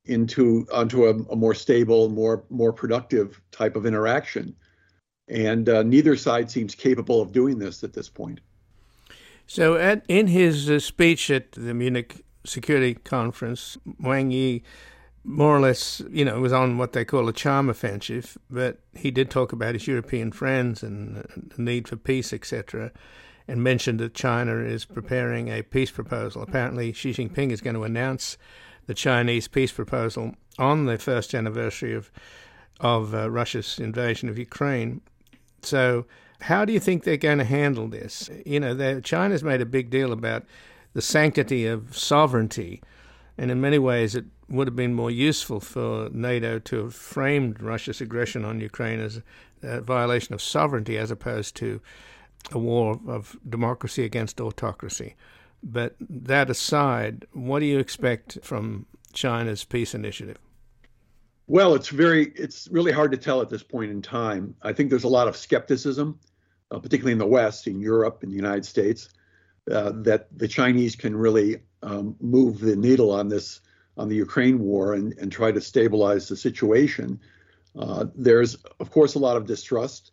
[0.07, 4.54] into onto a, a more stable, more more productive type of interaction.
[5.28, 8.40] And uh, neither side seems capable of doing this at this point.
[9.46, 14.62] So, at, in his uh, speech at the Munich Security Conference, Wang Yi
[15.26, 19.11] more or less, you know, was on what they call a charm offensive, but he
[19.11, 21.26] did talk about his European friends and
[21.57, 22.92] the need for peace, etc
[23.46, 26.42] and mentioned that China is preparing a peace proposal.
[26.42, 28.38] Apparently, Xi Jinping is going to announce
[28.87, 32.11] the Chinese peace proposal on the first anniversary of
[32.80, 35.00] of uh, Russia's invasion of Ukraine.
[35.62, 36.07] So,
[36.42, 38.28] how do you think they're going to handle this?
[38.44, 40.44] You know, China's made a big deal about
[40.92, 42.83] the sanctity of sovereignty,
[43.38, 47.62] and in many ways, it would have been more useful for NATO to have framed
[47.62, 49.22] Russia's aggression on Ukraine as
[49.62, 51.80] a violation of sovereignty as opposed to
[52.52, 55.14] a war of democracy against autocracy.
[55.62, 60.38] But that aside, what do you expect from China's peace initiative?
[61.46, 64.54] Well, it's very, it's really hard to tell at this point in time.
[64.62, 66.18] I think there's a lot of skepticism,
[66.70, 69.11] uh, particularly in the West, in Europe, in the United States,
[69.70, 73.61] uh, that the Chinese can really um, move the needle on this,
[73.96, 77.20] on the Ukraine war, and, and try to stabilize the situation.
[77.78, 80.12] Uh, there's, of course, a lot of distrust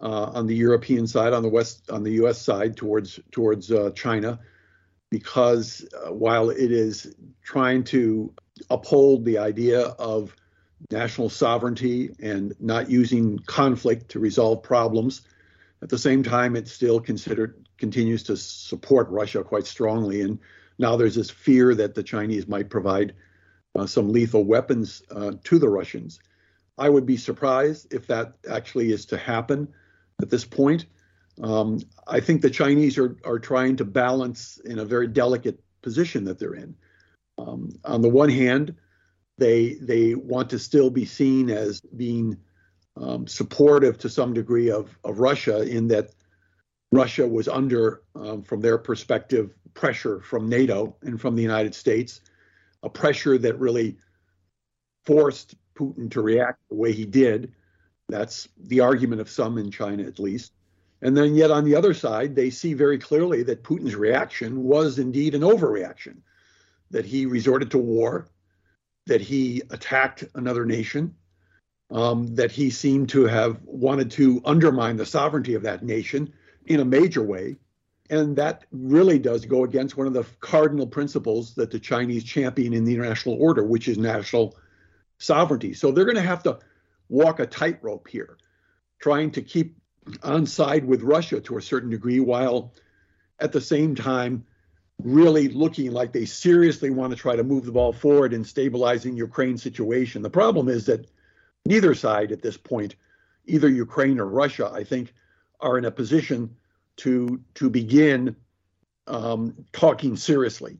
[0.00, 2.40] uh, on the European side, on the West, on the U.S.
[2.40, 4.38] side towards towards uh, China,
[5.10, 8.32] because uh, while it is trying to
[8.70, 10.34] uphold the idea of
[10.90, 15.22] national sovereignty and not using conflict to resolve problems,
[15.82, 20.20] at the same time it still considered continues to support Russia quite strongly.
[20.22, 20.38] And
[20.78, 23.14] now there's this fear that the Chinese might provide
[23.76, 26.20] uh, some lethal weapons uh, to the Russians.
[26.76, 29.68] I would be surprised if that actually is to happen
[30.20, 30.86] at this point.
[31.42, 36.24] Um, I think the Chinese are, are trying to balance in a very delicate position
[36.24, 36.74] that they're in.
[37.38, 38.74] Um, on the one hand,
[39.38, 42.36] they they want to still be seen as being
[42.96, 46.10] um, supportive to some degree of, of Russia in that
[46.90, 52.20] Russia was under, um, from their perspective, pressure from NATO and from the United States,
[52.82, 53.96] a pressure that really
[55.04, 57.52] forced Putin to react the way he did.
[58.08, 60.52] That's the argument of some in China, at least.
[61.02, 64.98] And then, yet on the other side, they see very clearly that Putin's reaction was
[64.98, 66.16] indeed an overreaction,
[66.90, 68.28] that he resorted to war,
[69.06, 71.14] that he attacked another nation,
[71.90, 76.32] um, that he seemed to have wanted to undermine the sovereignty of that nation
[76.66, 77.56] in a major way.
[78.10, 82.72] And that really does go against one of the cardinal principles that the Chinese champion
[82.72, 84.56] in the international order, which is national
[85.18, 85.74] sovereignty.
[85.74, 86.58] So they're going to have to
[87.08, 88.36] walk a tightrope here,
[89.00, 89.76] trying to keep
[90.22, 92.72] on side with Russia to a certain degree, while
[93.40, 94.44] at the same time
[95.02, 99.16] really looking like they seriously want to try to move the ball forward in stabilizing
[99.16, 100.22] Ukraine's situation.
[100.22, 101.08] The problem is that
[101.64, 102.96] neither side at this point,
[103.46, 105.12] either Ukraine or Russia, I think,
[105.60, 106.56] are in a position
[106.96, 108.34] to to begin
[109.06, 110.78] um, talking seriously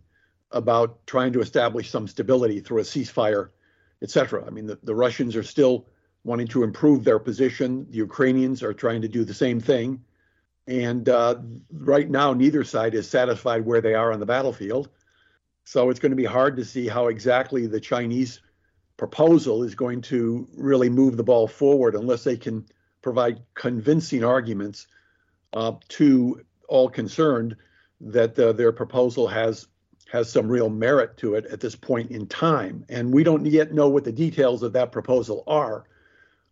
[0.50, 3.50] about trying to establish some stability through a ceasefire,
[4.02, 4.44] etc.
[4.46, 5.86] I mean, the, the Russians are still
[6.28, 7.86] wanting to improve their position.
[7.88, 10.04] The Ukrainians are trying to do the same thing.
[10.66, 11.36] And uh,
[11.72, 14.90] right now, neither side is satisfied where they are on the battlefield.
[15.64, 18.42] So it's going to be hard to see how exactly the Chinese
[18.98, 22.66] proposal is going to really move the ball forward unless they can
[23.00, 24.86] provide convincing arguments
[25.54, 27.56] uh, to all concerned
[28.02, 29.66] that uh, their proposal has
[30.10, 32.84] has some real merit to it at this point in time.
[32.88, 35.84] And we don't yet know what the details of that proposal are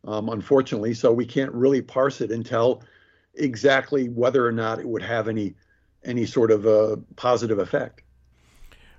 [0.07, 0.95] um, unfortunately.
[0.95, 2.83] So we can't really parse it and tell
[3.35, 5.55] exactly whether or not it would have any
[6.05, 8.03] any sort of a positive effect.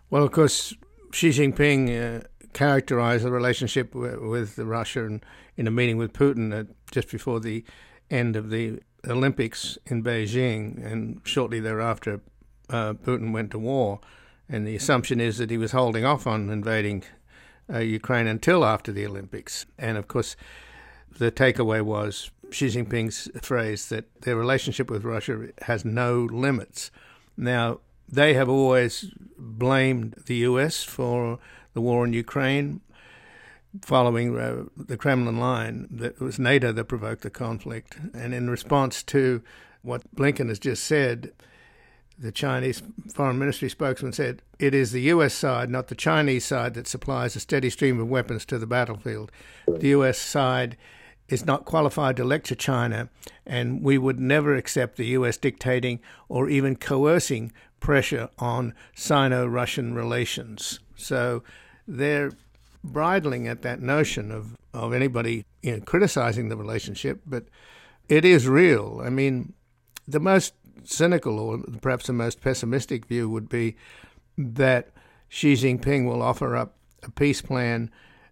[0.09, 0.73] Well, of course,
[1.11, 5.21] Xi Jinping uh, characterized the relationship with, with Russia in,
[5.55, 7.63] in, a meeting with Putin uh, just before the
[8.09, 12.19] end of the Olympics in Beijing, and shortly thereafter,
[12.69, 14.01] uh, Putin went to war.
[14.49, 17.03] And the assumption is that he was holding off on invading
[17.71, 19.65] uh, Ukraine until after the Olympics.
[19.77, 20.35] And of course,
[21.17, 26.91] the takeaway was Xi Jinping's phrase that their relationship with Russia has no limits.
[27.35, 30.83] Now, they have always blamed the U.S.
[30.83, 31.39] for
[31.73, 32.81] the war in Ukraine,
[33.81, 37.97] following uh, the Kremlin line that it was NATO that provoked the conflict.
[38.13, 39.43] And in response to
[39.81, 41.33] what Blinken has just said,
[42.17, 42.81] the Chinese
[43.13, 45.33] foreign ministry spokesman said, It is the U.S.
[45.33, 49.31] side, not the Chinese side, that supplies a steady stream of weapons to the battlefield.
[49.67, 50.17] The U.S.
[50.17, 50.77] side
[51.29, 53.09] is not qualified to lecture China,
[53.45, 55.37] and we would never accept the U.S.
[55.37, 60.79] dictating or even coercing pressure on Sino Russian relations.
[60.95, 61.43] So
[61.87, 62.31] they're
[62.83, 67.45] bridling at that notion of, of anybody you know, criticizing the relationship, but
[68.07, 69.01] it is real.
[69.03, 69.53] I mean,
[70.07, 73.75] the most cynical or perhaps the most pessimistic view would be
[74.37, 74.89] that
[75.27, 77.91] Xi Jinping will offer up a peace plan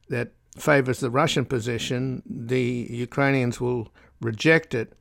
[0.09, 3.89] that favors the Russian position, the Ukrainians will
[4.21, 4.93] reject it,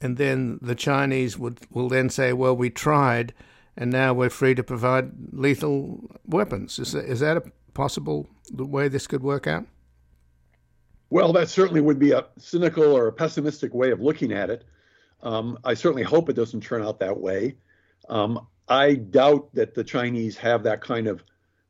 [0.00, 3.34] and then the Chinese would will then say, "Well, we tried,
[3.76, 7.42] and now we're free to provide lethal weapons." Is that, is that a
[7.74, 9.66] possible the way this could work out?
[11.10, 14.64] Well, that certainly would be a cynical or a pessimistic way of looking at it.
[15.22, 17.56] Um, I certainly hope it doesn't turn out that way.
[18.08, 21.22] Um, I doubt that the Chinese have that kind of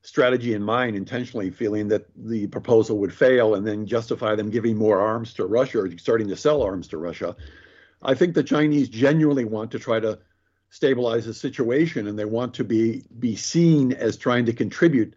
[0.03, 4.77] strategy in mind, intentionally feeling that the proposal would fail and then justify them giving
[4.77, 7.37] more arms to Russia or starting to sell arms to Russia.
[8.03, 10.19] I think the Chinese genuinely want to try to
[10.71, 15.15] stabilize the situation and they want to be be seen as trying to contribute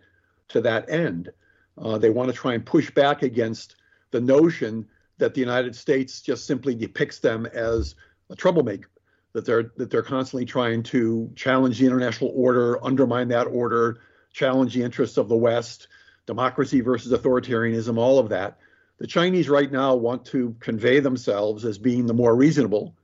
[0.50, 1.32] to that end.
[1.78, 3.76] Uh, they want to try and push back against
[4.12, 7.95] the notion that the United States just simply depicts them as
[8.30, 8.89] a troublemaker,
[9.34, 14.02] that they're that they're constantly trying to challenge the international order, undermine that order,
[14.36, 15.88] challenge the interests of the West,
[16.26, 18.58] democracy versus authoritarianism, all of that.
[18.98, 22.95] The Chinese right now want to convey themselves as being the more reasonable,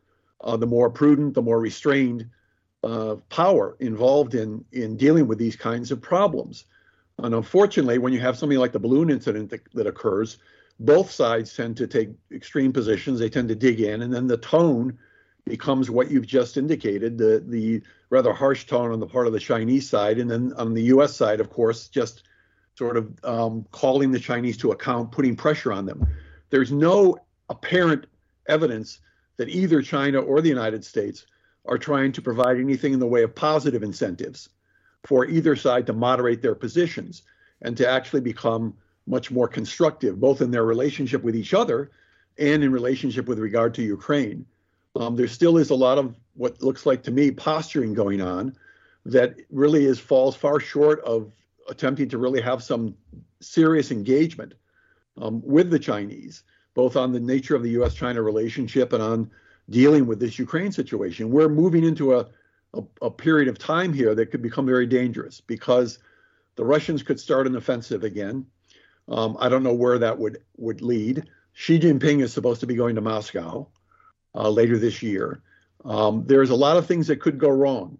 [0.41, 2.29] uh, the more prudent, the more restrained
[2.83, 6.65] uh, power involved in in dealing with these kinds of problems.
[7.17, 10.37] And unfortunately, when you have something like the balloon incident that, that occurs,
[10.79, 13.19] both sides tend to take extreme positions.
[13.19, 14.97] They tend to dig in, and then the tone
[15.45, 19.39] becomes what you've just indicated the the rather harsh tone on the part of the
[19.39, 21.15] Chinese side, and then on the U.S.
[21.15, 22.23] side, of course, just
[22.75, 26.05] sort of um, calling the Chinese to account, putting pressure on them.
[26.49, 27.17] There's no
[27.49, 28.05] apparent
[28.47, 28.99] evidence
[29.37, 31.25] that either China or the United States
[31.65, 34.49] are trying to provide anything in the way of positive incentives
[35.03, 37.23] for either side to moderate their positions
[37.61, 38.73] and to actually become
[39.07, 41.91] much more constructive, both in their relationship with each other
[42.37, 44.45] and in relationship with regard to Ukraine.
[44.95, 48.55] Um, there still is a lot of what looks like to me posturing going on
[49.05, 51.31] that really is falls far short of
[51.69, 52.95] attempting to really have some
[53.39, 54.53] serious engagement
[55.17, 59.31] um, with the Chinese, both on the nature of the U.S.-China relationship and on
[59.69, 61.31] dealing with this Ukraine situation.
[61.31, 62.27] We're moving into a,
[62.73, 65.99] a, a period of time here that could become very dangerous because
[66.55, 68.45] the Russians could start an offensive again.
[69.07, 71.23] Um, I don't know where that would would lead.
[71.53, 73.67] Xi Jinping is supposed to be going to Moscow
[74.35, 75.41] uh, later this year.
[75.83, 77.97] Um, there's a lot of things that could go wrong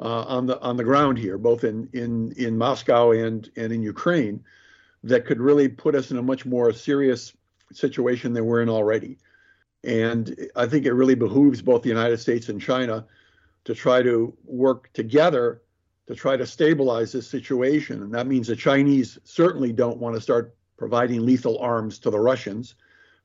[0.00, 3.82] uh, on the on the ground here, both in in in Moscow and and in
[3.82, 4.42] Ukraine,
[5.04, 7.32] that could really put us in a much more serious
[7.72, 9.18] situation than we're in already.
[9.84, 13.06] And I think it really behooves both the United States and China
[13.64, 15.62] to try to work together
[16.08, 18.02] to try to stabilize this situation.
[18.02, 22.18] And that means the Chinese certainly don't want to start providing lethal arms to the
[22.18, 22.74] Russians.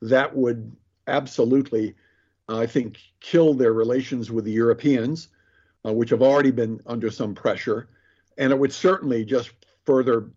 [0.02, 0.76] That would
[1.08, 1.96] absolutely,
[2.50, 5.30] I think, kill their relations with the Europeans,
[5.86, 7.90] uh, which have already been under some pressure.
[8.38, 9.52] And it would certainly just
[9.86, 10.30] further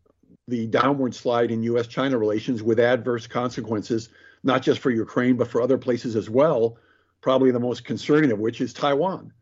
[0.49, 4.11] the downward slide in US China relations with adverse consequences,
[4.45, 6.79] not just for Ukraine, but for other places as well.
[7.21, 9.33] Probably the most concerning of which is Taiwan.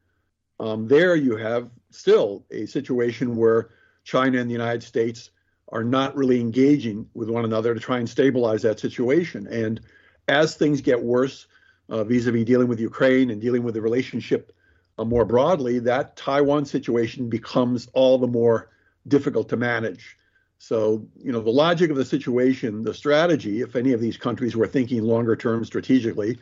[0.60, 3.70] Um, there you have still a situation where
[4.04, 5.30] China and the United States
[5.70, 9.46] are not really engaging with one another to try and stabilize that situation.
[9.48, 9.80] And
[10.28, 11.46] as things get worse,
[11.88, 14.52] vis-a-vis dealing with Ukraine and dealing with the relationship
[14.98, 18.70] uh, more broadly, that Taiwan situation becomes all the more
[19.06, 20.16] difficult to manage.
[20.58, 24.56] So, you know, the logic of the situation, the strategy, if any of these countries
[24.56, 26.38] were thinking longer term strategically,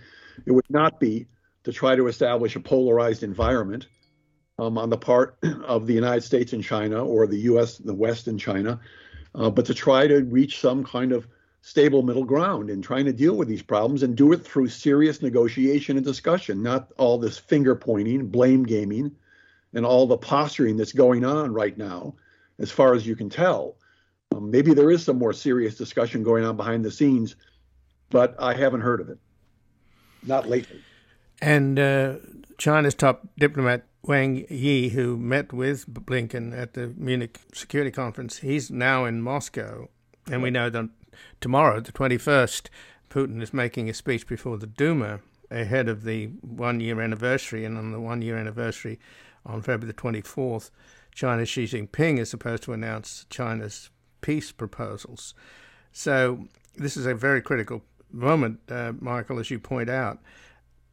[0.46, 1.26] it would not be
[1.64, 3.86] to try to establish a polarized environment
[4.58, 8.28] um, on the part of the United States and China or the U.S., the West
[8.28, 8.80] and China,
[9.34, 11.26] uh, but to try to reach some kind of
[11.62, 15.22] stable middle ground in trying to deal with these problems and do it through serious
[15.22, 19.14] negotiation and discussion, not all this finger pointing, blame gaming,
[19.72, 22.14] and all the posturing that's going on right now,
[22.58, 23.76] as far as you can tell.
[24.34, 27.36] Um, maybe there is some more serious discussion going on behind the scenes,
[28.10, 29.18] but I haven't heard of it.
[30.26, 30.82] Not lately.
[31.40, 32.16] And uh,
[32.58, 38.68] China's top diplomat Wang Yi, who met with Blinken at the Munich Security Conference, he's
[38.68, 39.88] now in Moscow.
[40.30, 40.88] And we know that
[41.40, 42.68] tomorrow, the 21st,
[43.10, 47.64] Putin is making a speech before the Duma ahead of the one year anniversary.
[47.64, 48.98] And on the one year anniversary,
[49.44, 50.70] on February the 24th,
[51.14, 53.90] China's Xi Jinping is supposed to announce China's
[54.20, 55.34] peace proposals.
[55.92, 56.46] So
[56.76, 60.18] this is a very critical moment, uh, Michael, as you point out.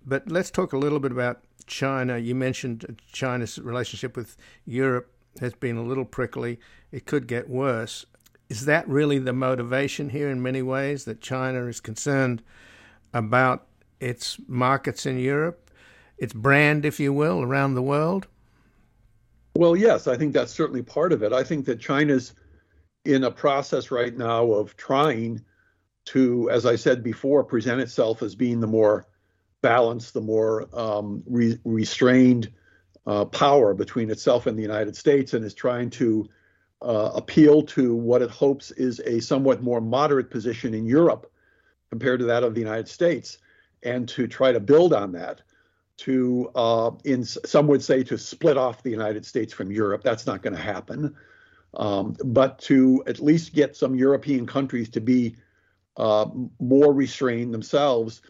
[0.06, 2.18] But let's talk a little bit about China.
[2.18, 6.60] You mentioned China's relationship with Europe has been a little prickly.
[6.92, 8.06] It could get worse.
[8.50, 12.41] Is that really the motivation here in many ways that China is concerned
[13.14, 13.68] about
[14.00, 15.70] its markets in Europe,
[16.18, 18.28] its brand, if you will, around the world?
[19.56, 21.32] Well, yes, I think that's certainly part of it.
[21.32, 22.34] I think that China's
[23.06, 25.43] in a process right now of trying
[26.06, 29.06] to, as I said before, present itself as being the more
[29.62, 32.52] balanced, the more um, re- restrained
[33.06, 36.28] uh, power between itself and the United States, and is trying to
[36.82, 41.32] uh, appeal to what it hopes is a somewhat more moderate position in Europe
[41.90, 43.40] compared to that of the United States,
[43.84, 45.42] and to try to build on that.
[45.98, 50.02] To, uh, in some would say, to split off the United States from Europe.
[50.02, 51.14] That's not going to happen.
[51.74, 55.36] Um, but to at least get some European countries to be
[55.98, 56.28] uh,
[56.60, 58.22] more restrained themselves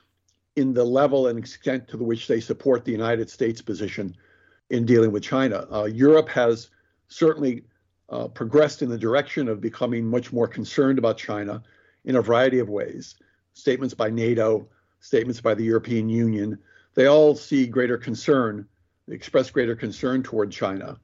[0.56, 4.16] in the level and extent to which they support the United States position
[4.72, 5.68] in dealing with China.
[5.72, 6.70] Uh, Europe has
[7.08, 7.64] certainly
[8.12, 11.62] uh, progressed in the direction of becoming much more concerned about China
[12.06, 13.16] in a variety of ways.
[13.54, 14.68] Statements by NATO,
[15.00, 16.58] statements by the European Union,
[16.96, 18.68] they all see greater concern,
[19.08, 21.00] express greater concern toward China,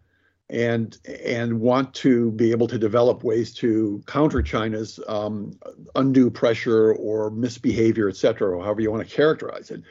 [0.49, 5.58] and and want to be able to develop ways to counter China's um,
[5.95, 9.82] undue pressure or misbehavior, et cetera, however you want to characterize it.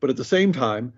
[0.00, 0.92] But at the same time,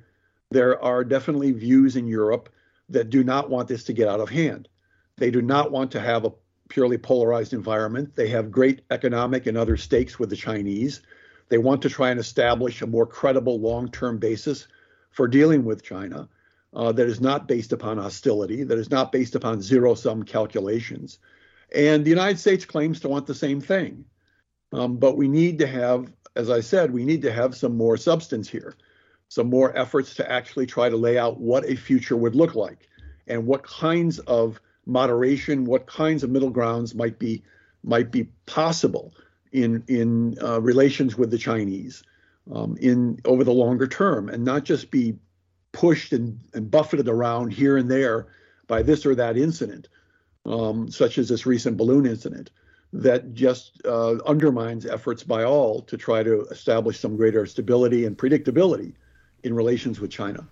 [0.50, 2.48] there are definitely views in Europe
[2.88, 4.68] that do not want this to get out of hand.
[5.16, 6.32] They do not want to have a
[6.68, 8.16] purely polarized environment.
[8.16, 11.02] They have great economic and other stakes with the Chinese.
[11.48, 14.66] They want to try and establish a more credible long term basis
[15.10, 16.28] for dealing with China
[16.72, 21.18] uh, that is not based upon hostility, that is not based upon zero sum calculations.
[21.74, 24.04] And the United States claims to want the same thing.
[24.72, 27.96] Um, but we need to have, as I said, we need to have some more
[27.96, 28.74] substance here,
[29.28, 32.88] some more efforts to actually try to lay out what a future would look like
[33.28, 37.42] and what kinds of moderation, what kinds of middle grounds might be
[37.82, 39.12] might be possible
[39.52, 42.02] in in uh, relations with the Chinese
[42.52, 45.16] um, in over the longer term, and not just be
[45.72, 48.26] pushed and, and buffeted around here and there
[48.66, 49.88] by this or that incident,
[50.46, 52.50] um, such as this recent balloon incident,
[52.92, 58.16] that just uh, undermines efforts by all to try to establish some greater stability and
[58.16, 58.94] predictability
[59.42, 60.46] in relations with China.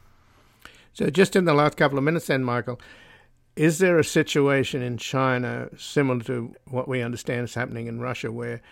[0.93, 2.81] So, just in the last couple of minutes, then, Michael,
[3.57, 8.33] is there a situation in China similar to what we understand is happening in Russia,
[8.33, 8.63] where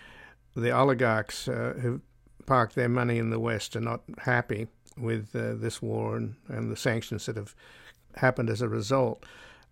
[0.55, 2.01] the oligarchs uh, who
[2.45, 4.67] parked their money in the West are not happy
[4.97, 7.55] with uh, this war and, and the sanctions that have
[8.15, 9.25] happened as a result?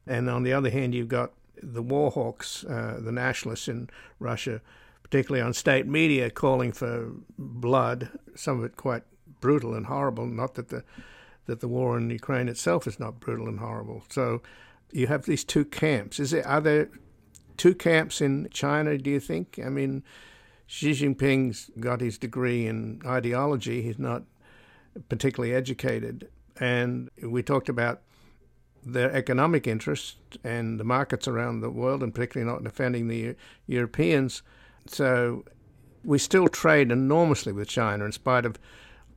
[0.05, 3.89] And on the other hand, you've got the war hawks, uh, the nationalists in
[4.20, 4.62] Russia,
[5.03, 9.03] particularly on state media, calling for blood, some of it quite
[9.41, 10.26] brutal and horrible.
[10.26, 10.84] Not that the
[11.47, 14.03] that the war in Ukraine itself is not brutal and horrible.
[14.10, 14.43] So
[14.91, 16.19] you have these two camps.
[16.19, 16.89] Is there are there
[17.57, 18.97] two camps in China?
[18.97, 19.59] Do you think?
[19.63, 20.03] I mean,
[20.67, 23.81] Xi Jinping's got his degree in ideology.
[23.81, 24.23] He's not
[25.07, 26.29] particularly educated,
[26.59, 28.01] and we talked about
[28.83, 33.35] their economic interests and the markets around the world, and particularly not defending the
[33.67, 34.41] Europeans.
[34.87, 35.43] So
[36.03, 38.57] we still trade enormously with China, in spite of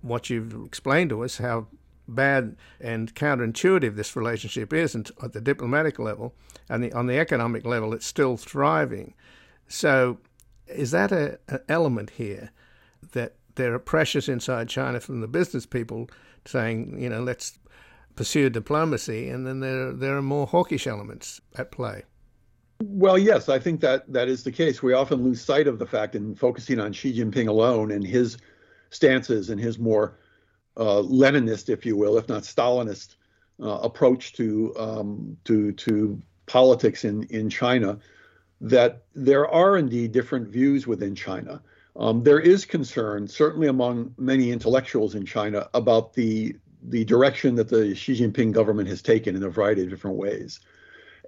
[0.03, 1.69] what you've explained to us, how
[2.15, 6.35] bad and counterintuitive this relationship is and at the diplomatic level
[6.69, 9.15] and the, on the economic level it's still thriving
[9.69, 10.19] so
[10.67, 11.39] is that an
[11.69, 12.51] element here
[13.13, 16.09] that there are pressures inside China from the business people
[16.45, 17.59] saying you know let's
[18.17, 22.05] pursue diplomacy and then there there are more hawkish elements at play
[22.85, 24.83] well, yes, I think that that is the case.
[24.83, 28.39] We often lose sight of the fact in focusing on Xi Jinping alone and his
[28.91, 30.19] stances and his more
[30.77, 33.17] Leninist, if you will, if not Stalinist,
[33.63, 37.99] uh, approach to um, to to politics in in China,
[38.61, 41.63] that there are indeed different views within China.
[41.95, 47.69] Um, there is concern, certainly among many intellectuals in China, about the the direction that
[47.69, 50.61] the Xi Jinping government has taken in a variety of different ways,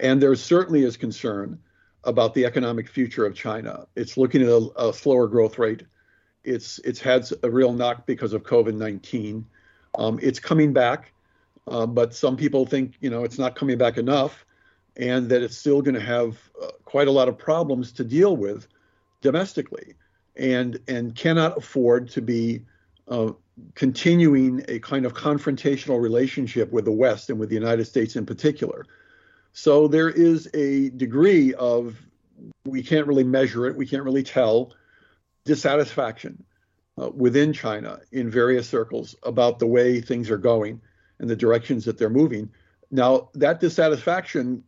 [0.01, 1.59] and there certainly is concern
[2.05, 3.87] about the economic future of China.
[3.95, 5.83] It's looking at a, a slower growth rate
[6.45, 9.47] it's it's had a real knock because of COVID nineteen.
[9.97, 11.13] Um, it's coming back,
[11.69, 14.45] uh, but some people think you know it's not coming back enough,
[14.97, 18.37] and that it's still going to have uh, quite a lot of problems to deal
[18.37, 18.69] with
[19.21, 19.95] domestically,
[20.37, 22.63] and and cannot afford to be
[23.09, 23.33] uh,
[23.75, 28.27] continuing a kind of confrontational relationship with the West and with the United States in
[28.27, 28.85] particular.
[29.53, 31.97] So there is a degree of
[32.65, 34.73] we can't really measure it, we can't really tell
[35.45, 36.45] dissatisfaction
[37.01, 40.81] uh, within China in various circles about the way things are going
[41.19, 42.51] and the directions that they're moving.
[42.91, 44.63] Now, that dissatisfaction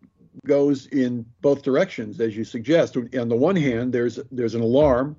[0.44, 2.96] goes in both directions, as you suggest.
[2.96, 5.16] On the one hand, there's there's an alarm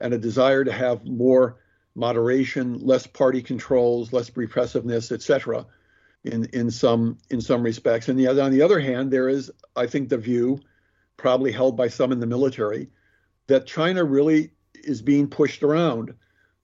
[0.00, 1.58] and a desire to have more
[1.94, 5.66] moderation, less party controls, less repressiveness, etc.
[6.24, 9.50] In in some in some respects, and the other, on the other hand, there is,
[9.74, 10.60] I think, the view,
[11.16, 12.88] probably held by some in the military,
[13.46, 14.50] that China really
[14.84, 16.14] is being pushed around,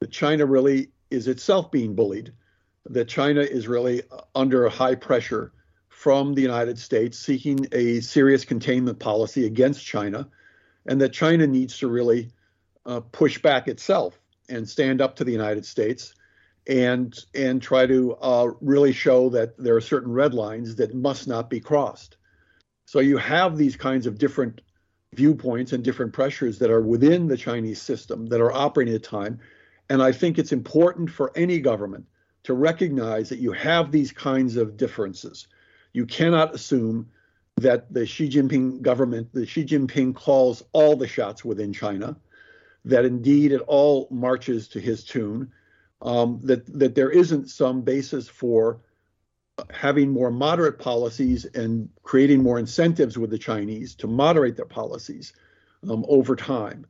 [0.01, 2.33] that China really is itself being bullied,
[2.87, 4.03] that China is really
[4.35, 5.53] under high pressure
[5.89, 10.29] from the United States seeking a serious containment policy against China,
[10.87, 12.31] and that China needs to really
[12.87, 16.15] uh, push back itself and stand up to the United States
[16.67, 21.29] and and try to uh, really show that there are certain red lines that must
[21.29, 22.17] not be crossed.
[22.87, 24.61] So you have these kinds of different
[25.15, 29.09] viewpoints and different pressures that are within the Chinese system that are operating at the
[29.09, 29.39] time.
[29.91, 32.07] And I think it's important for any government
[32.45, 35.49] to recognize that you have these kinds of differences.
[35.93, 37.09] You cannot assume
[37.57, 42.17] that the Xi Jinping government, the Xi Jinping calls all the shots within China,
[42.85, 45.53] that indeed it all marches to his tune,
[46.01, 48.81] um, that that there isn't some basis for
[49.71, 55.33] having more moderate policies and creating more incentives with the Chinese to moderate their policies
[55.89, 56.87] um, over time,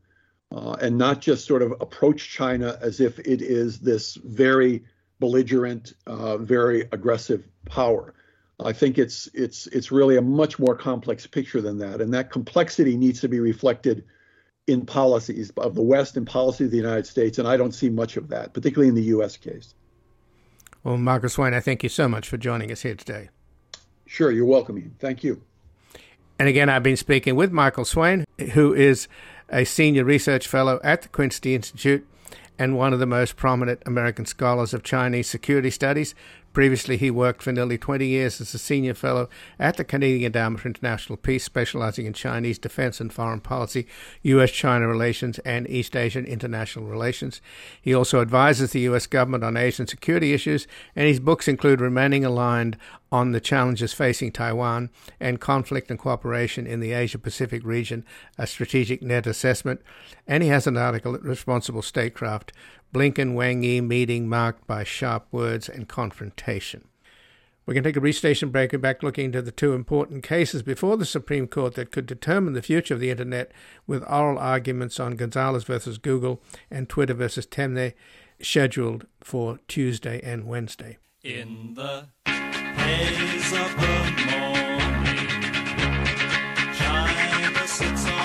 [0.52, 4.84] uh, and not just sort of approach China as if it is this very
[5.18, 8.14] belligerent, uh, very aggressive power.
[8.60, 12.30] I think it's it's it's really a much more complex picture than that, and that
[12.30, 14.04] complexity needs to be reflected
[14.68, 17.90] in policies of the West and policy of the United States, and I don't see
[17.90, 19.36] much of that, particularly in the U.S.
[19.36, 19.74] case.
[20.84, 23.28] Well, Michael Swaine, I thank you so much for joining us here today.
[24.06, 24.78] Sure, you're welcome.
[24.78, 24.96] Ian.
[24.98, 25.42] Thank you.
[26.38, 28.24] And again, I've been speaking with Michael Swaine,
[28.54, 29.06] who is
[29.48, 32.06] a senior research fellow at the Quincy Institute
[32.58, 36.14] and one of the most prominent American scholars of Chinese security studies.
[36.52, 39.28] Previously, he worked for nearly 20 years as a senior fellow
[39.58, 43.86] at the Carnegie Endowment for International Peace, specializing in Chinese defense and foreign policy,
[44.22, 44.50] U.S.
[44.50, 47.40] China relations, and East Asian international relations.
[47.80, 49.06] He also advises the U.S.
[49.06, 52.76] government on Asian security issues, and his books include Remaining Aligned
[53.10, 54.90] on the Challenges Facing Taiwan
[55.20, 58.04] and Conflict and Cooperation in the Asia Pacific Region,
[58.38, 59.80] a Strategic Net Assessment.
[60.26, 62.52] And he has an article at Responsible Statecraft
[62.92, 66.88] Blinken Wang Yi meeting marked by sharp words and confrontation.
[67.64, 70.96] We can take a restation break and back looking into the two important cases before
[70.96, 73.52] the Supreme Court that could determine the future of the Internet
[73.86, 77.94] with oral arguments on Gonzalez versus Google and Twitter versus Taamneh
[78.40, 80.98] scheduled for Tuesday and Wednesday.
[81.22, 83.96] In the haze of the
[84.32, 85.28] morning,
[86.74, 88.21] China sits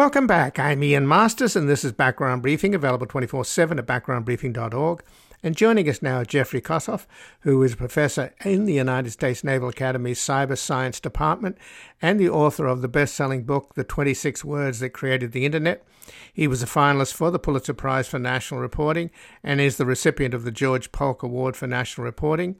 [0.00, 0.58] Welcome back.
[0.58, 5.04] I'm Ian Masters, and this is Background Briefing, available 24 7 at backgroundbriefing.org.
[5.42, 7.04] And joining us now, is Jeffrey Kosseff,
[7.40, 11.58] who is a professor in the United States Naval Academy's Cyber Science Department
[12.00, 15.84] and the author of the best selling book, The 26 Words That Created the Internet.
[16.32, 19.10] He was a finalist for the Pulitzer Prize for National Reporting
[19.44, 22.56] and is the recipient of the George Polk Award for National Reporting.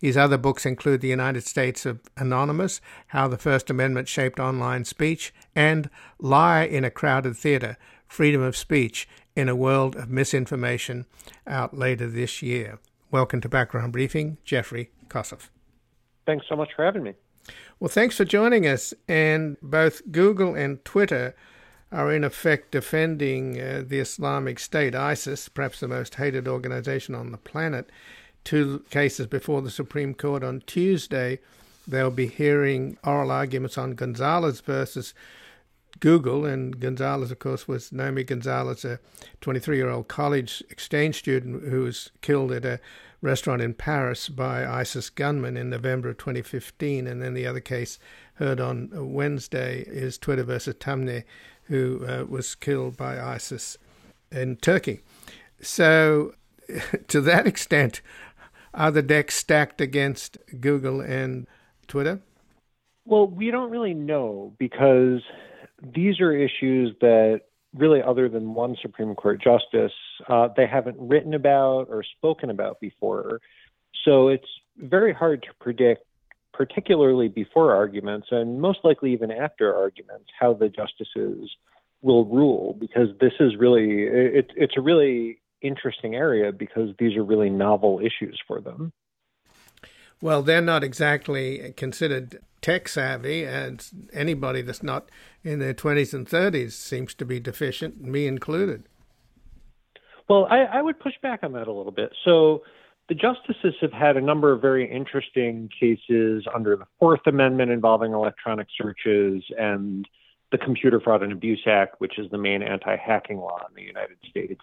[0.00, 4.86] His other books include The United States of Anonymous, How the First Amendment Shaped Online
[4.86, 7.76] Speech, and Liar in a Crowded Theater,
[8.06, 11.04] Freedom of Speech in a World of Misinformation,
[11.46, 12.78] out later this year.
[13.10, 15.50] Welcome to Background Briefing, Jeffrey Kosseff.
[16.24, 17.12] Thanks so much for having me.
[17.78, 18.94] Well, thanks for joining us.
[19.06, 21.34] And both Google and Twitter
[21.92, 27.32] are in effect defending uh, the Islamic State, ISIS, perhaps the most hated organization on
[27.32, 27.90] the planet
[28.44, 31.40] two cases before the Supreme Court on Tuesday.
[31.86, 35.14] They'll be hearing oral arguments on Gonzalez versus
[35.98, 39.00] Google, and Gonzalez, of course, was Nohemi Gonzalez, a
[39.40, 42.80] 23 year old college exchange student who was killed at a
[43.22, 47.06] restaurant in Paris by ISIS gunmen in November of 2015.
[47.06, 47.98] And then the other case
[48.34, 51.24] heard on Wednesday is Twitter versus Taamneh,
[51.64, 53.76] who uh, was killed by ISIS
[54.32, 55.00] in Turkey.
[55.60, 56.34] So,
[57.08, 58.00] to that extent,
[58.74, 61.46] are the decks stacked against Google and
[61.86, 62.20] Twitter?
[63.04, 65.20] Well, we don't really know because
[65.82, 67.42] these are issues that
[67.74, 69.92] really, other than one Supreme Court justice,
[70.28, 73.40] uh, they haven't written about or spoken about before.
[74.04, 76.04] So it's very hard to predict,
[76.52, 81.50] particularly before arguments and most likely even after arguments, how the justices
[82.02, 87.24] will rule because this is really it, it's a really interesting area because these are
[87.24, 88.92] really novel issues for them.
[90.22, 95.08] Well, they're not exactly considered tech savvy, and anybody that's not
[95.42, 98.84] in their 20s and 30s seems to be deficient, me included.
[100.28, 102.12] Well, I, I would push back on that a little bit.
[102.24, 102.62] So,
[103.08, 108.12] the justices have had a number of very interesting cases under the Fourth Amendment involving
[108.12, 110.06] electronic searches and
[110.52, 113.82] the Computer Fraud and Abuse Act, which is the main anti hacking law in the
[113.82, 114.60] United States.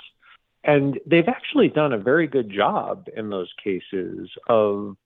[0.67, 4.97] And they've actually done a very good job in those cases of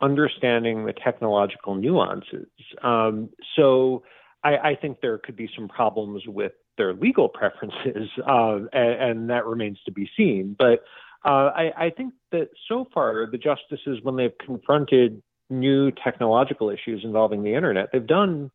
[0.00, 2.48] understanding the technological nuances.
[2.82, 4.02] Um, so
[4.44, 9.30] I, I, think there could be some problems with their legal preferences, uh, and, and,
[9.30, 10.54] that remains to be seen.
[10.58, 10.84] But
[11.24, 17.02] uh, I, I think that so far, the justices, when they've confronted new technological issues
[17.04, 18.50] involving the internet, they've done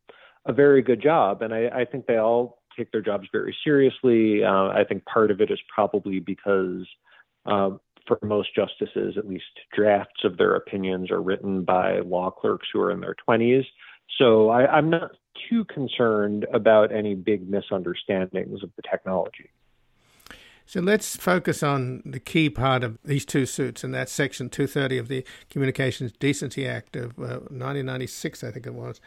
[0.46, 1.42] a very good job.
[1.42, 4.44] And I, I think they all take their jobs very seriously.
[4.44, 6.86] Uh, I think part of it is probably because
[7.46, 7.70] uh,
[8.06, 9.44] for most justices, at least
[9.74, 13.64] drafts of their opinions are written by law clerks who are in their 20s.
[14.18, 15.12] So I, I'm not
[15.48, 19.50] too concerned about any big misunderstandings of the technology.
[20.66, 24.98] So let's focus on the key part of these two suits, and that's Section 230
[24.98, 29.00] of the Communications Decency Act of uh, 1996, I think it was.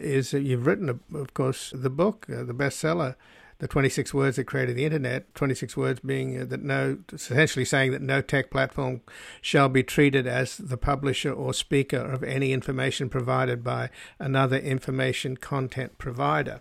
[0.00, 3.16] Is that you've written, of course, the book, uh, the bestseller,
[3.58, 7.92] the 26 words that created the internet, 26 words being uh, that no, essentially saying
[7.92, 9.02] that no tech platform
[9.42, 15.36] shall be treated as the publisher or speaker of any information provided by another information
[15.36, 16.60] content provider.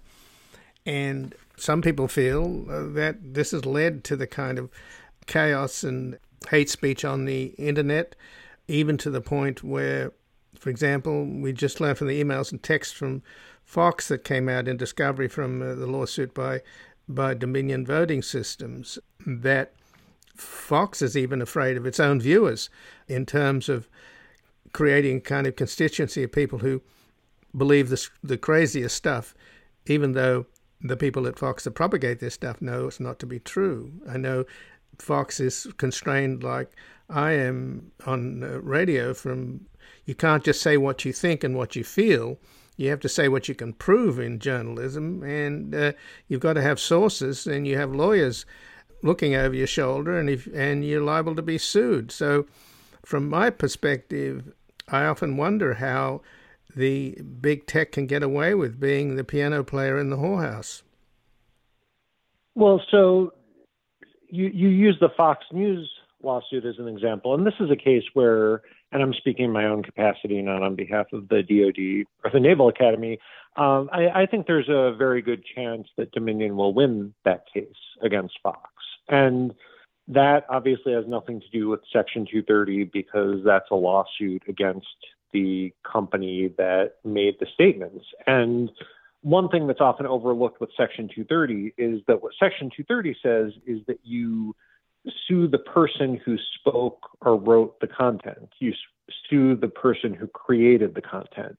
[0.86, 4.70] And some people feel uh, that this has led to the kind of
[5.26, 6.18] chaos and
[6.50, 8.16] hate speech on the internet,
[8.68, 10.12] even to the point where,
[10.60, 13.24] for example, we just learned from the emails and texts from
[13.64, 16.62] Fox that came out in discovery from uh, the lawsuit by
[17.08, 19.74] by Dominion Voting Systems that
[20.36, 22.70] Fox is even afraid of its own viewers
[23.08, 23.90] in terms of
[24.74, 26.82] creating a kind of constituency of people who
[27.58, 29.34] believe this, the craziest stuff,
[29.88, 30.46] even though
[30.82, 33.92] the people at Fox that propagate this stuff know it's not to be true.
[34.08, 34.46] I know
[35.00, 36.72] Fox is constrained like
[37.10, 39.66] I am on radio from
[40.10, 42.40] you can't just say what you think and what you feel.
[42.78, 45.92] You have to say what you can prove in journalism, and uh,
[46.28, 48.44] you've got to have sources, and you have lawyers
[49.04, 52.12] looking over your shoulder, and if and you're liable to be sued.
[52.12, 52.48] So,
[53.06, 54.52] from my perspective,
[54.88, 56.22] I often wonder how
[56.76, 60.82] the big tech can get away with being the piano player in the whorehouse.
[62.56, 63.32] Well, so
[64.28, 65.88] you you use the Fox News
[66.24, 69.66] lawsuit as an example, and this is a case where, and I'm speaking in my
[69.66, 73.20] own capacity, not on behalf of the DoD or the Naval Academy.
[73.56, 77.68] Um, I, I think there's a very good chance that Dominion will win that case
[78.02, 78.70] against Fox,
[79.08, 79.54] and
[80.08, 84.88] that obviously has nothing to do with Section 230 because that's a lawsuit against
[85.32, 88.06] the company that made the statements.
[88.26, 88.72] And
[89.22, 93.86] one thing that's often overlooked with Section 230 is that what Section 230 says is
[93.88, 94.56] that you
[95.28, 98.50] sue the person who spoke or wrote the content.
[98.60, 98.74] You
[99.30, 101.58] sue the person who created the content.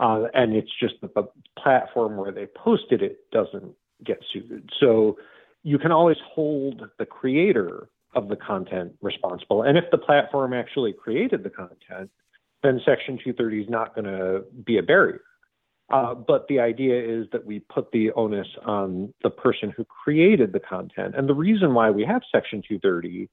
[0.00, 1.28] Uh, and it's just that the
[1.58, 3.74] platform where they posted it doesn't
[4.04, 4.70] get sued.
[4.78, 5.18] So
[5.64, 9.62] you can always hold the creator of the content responsible.
[9.62, 12.10] And if the platform actually created the content,
[12.62, 15.22] then Section 230 is not going to be a barrier.
[15.90, 20.52] Uh, but the idea is that we put the onus on the person who created
[20.52, 21.14] the content.
[21.16, 23.28] And the reason why we have Section 230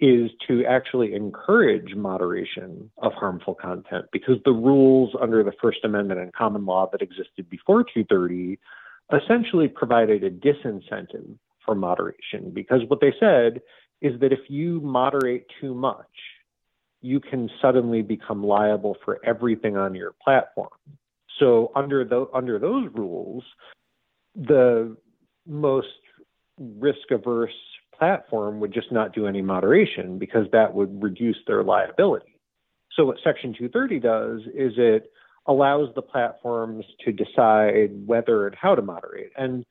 [0.00, 6.20] is to actually encourage moderation of harmful content because the rules under the First Amendment
[6.20, 8.58] and common law that existed before 230
[9.12, 13.60] essentially provided a disincentive for moderation because what they said
[14.00, 16.06] is that if you moderate too much,
[17.02, 20.70] you can suddenly become liable for everything on your platform.
[21.38, 23.44] So under the, under those rules,
[24.34, 24.96] the
[25.46, 25.88] most
[26.58, 27.54] risk averse
[27.96, 32.36] platform would just not do any moderation because that would reduce their liability.
[32.96, 35.10] So what Section 230 does is it
[35.46, 39.32] allows the platforms to decide whether and how to moderate.
[39.36, 39.64] And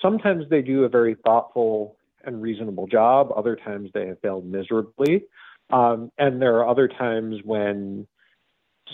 [0.00, 3.32] sometimes they do a very thoughtful and reasonable job.
[3.36, 5.24] Other times they have failed miserably.
[5.70, 8.06] Um, and there are other times when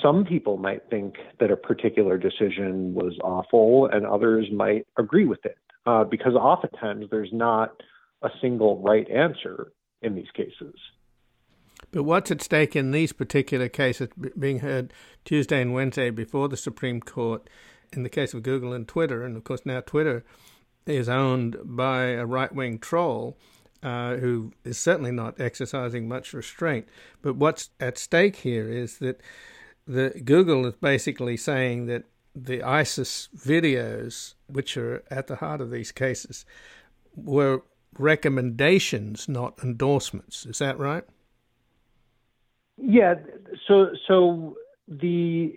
[0.01, 5.45] some people might think that a particular decision was awful and others might agree with
[5.45, 7.82] it uh, because oftentimes there's not
[8.22, 10.74] a single right answer in these cases.
[11.90, 14.93] But what's at stake in these particular cases being heard
[15.24, 17.49] Tuesday and Wednesday before the Supreme Court
[17.93, 19.24] in the case of Google and Twitter?
[19.24, 20.24] And of course, now Twitter
[20.86, 23.36] is owned by a right wing troll
[23.82, 26.88] uh, who is certainly not exercising much restraint.
[27.20, 29.20] But what's at stake here is that
[29.87, 32.05] the Google is basically saying that
[32.35, 36.45] the ISIS videos, which are at the heart of these cases,
[37.14, 37.62] were
[37.99, 40.47] recommendations, not endorsements.
[40.47, 41.05] Is that right?
[42.78, 43.16] Yeah.
[43.68, 44.57] So, so
[44.89, 45.55] the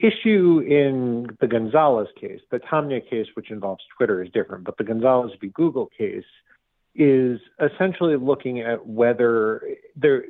[0.00, 4.84] issue in the Gonzalez case, the Taamneh case, which involves Twitter, is different, but the
[4.84, 5.48] Gonzalez v.
[5.48, 6.24] Google case
[6.94, 9.62] is essentially looking at whether
[9.96, 10.24] there,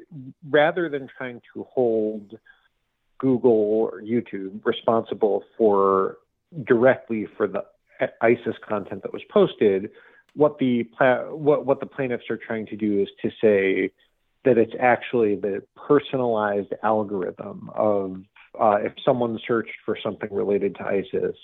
[0.49, 2.39] rather than trying to hold
[3.19, 6.19] Google or YouTube responsible for
[6.67, 7.65] directly for the
[8.21, 9.91] ISIS content that was posted,
[10.35, 10.89] what the
[11.31, 13.91] what what the plaintiffs are trying to do is to say
[14.45, 18.23] that it's actually the personalized algorithm of
[18.61, 21.37] uh, if someone searched for something related to ISIS,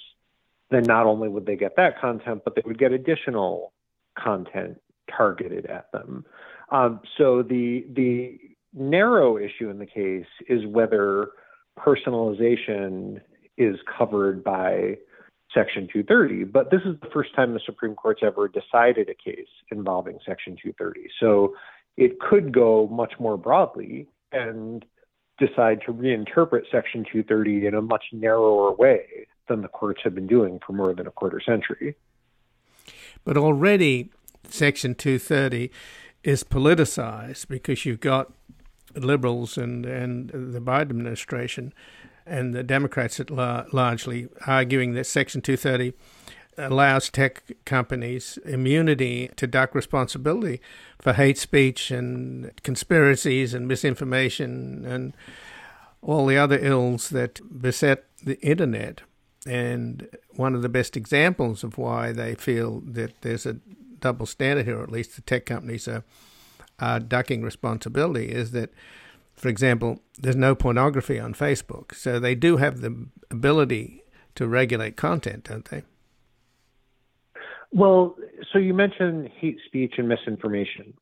[0.71, 3.73] then not only would they get that content, but they would get additional
[4.19, 4.81] content
[5.17, 6.25] targeted at them.
[6.71, 8.39] Um, so the the
[8.73, 11.31] narrow issue in the case is whether
[11.85, 13.21] personalization
[13.57, 14.97] is covered by
[15.53, 16.45] Section 230.
[16.45, 20.57] But this is the first time the Supreme Court's ever decided a case involving Section
[20.63, 21.09] 230.
[21.19, 21.55] So
[21.97, 24.85] it could go much more broadly and
[25.39, 30.27] decide to reinterpret Section 230 in a much narrower way than the courts have been
[30.27, 31.97] doing for more than a quarter century.
[33.25, 34.11] But already,
[34.49, 35.71] Section 230
[36.23, 38.33] is politicized because you've got
[38.95, 41.73] liberals and, and the Biden administration
[42.27, 45.93] and the Democrats at la- largely arguing that Section 230
[46.59, 50.61] allows tech companies immunity to duck responsibility
[51.01, 55.15] for hate speech and conspiracies and misinformation and
[56.03, 59.03] all the other ills that beset the internet.
[59.47, 63.57] And one of the best examples of why they feel that there's a
[64.01, 66.05] double standard here, or at least the tech companies are,
[66.81, 68.71] are ducking responsibility, is that,
[69.35, 71.95] for example, there's no pornography on Facebook.
[71.95, 74.05] So they do have the ability
[74.37, 75.83] to regulate content, don't they?
[77.73, 78.17] Well,
[78.53, 80.95] so you mentioned hate speech and misinformation.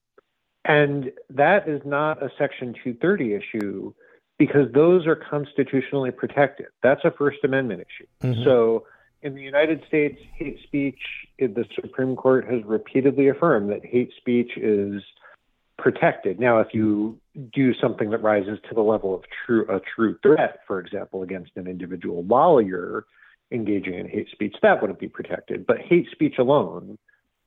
[0.65, 3.95] And that is not a Section 230 issue
[4.39, 6.67] because those are constitutionally protected.
[6.83, 8.07] That's a First Amendment issue.
[8.23, 8.45] Mm-hmm.
[8.45, 8.85] So
[9.23, 11.01] in the United States, hate speech,
[11.39, 15.03] the Supreme Court has repeatedly affirmed that hate speech is
[15.79, 16.39] protected.
[16.41, 17.19] Now, if you
[17.55, 21.53] do something that rises to the level of true a true threat, for example, against
[21.57, 23.07] an individual while you're
[23.51, 25.67] engaging in hate speech, that wouldn't be protected.
[25.67, 26.99] But hate speech alone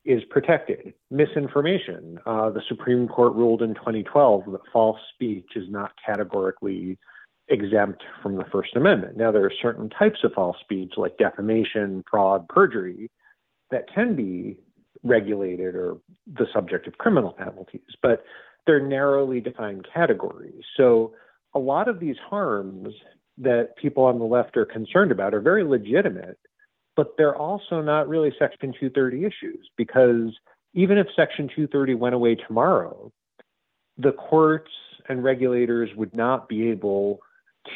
[0.04, 0.94] is protected.
[1.10, 2.18] Misinformation.
[2.26, 6.98] Uh, the Supreme Court ruled in 2012 that false speech is not categorically
[7.48, 9.16] exempt from the First Amendment.
[9.16, 13.10] Now, there are certain types of false speech, like defamation, fraud, perjury,
[13.70, 14.58] that can be
[15.02, 15.96] regulated or
[16.26, 18.24] the subject of criminal penalties, but
[18.66, 20.62] they're narrowly defined categories.
[20.76, 21.14] So,
[21.54, 22.94] a lot of these harms
[23.36, 26.38] that people on the left are concerned about are very legitimate,
[26.96, 30.32] but they're also not really Section 230 issues because
[30.74, 33.12] even if Section 230 went away tomorrow,
[33.98, 34.70] the courts
[35.08, 37.20] and regulators would not be able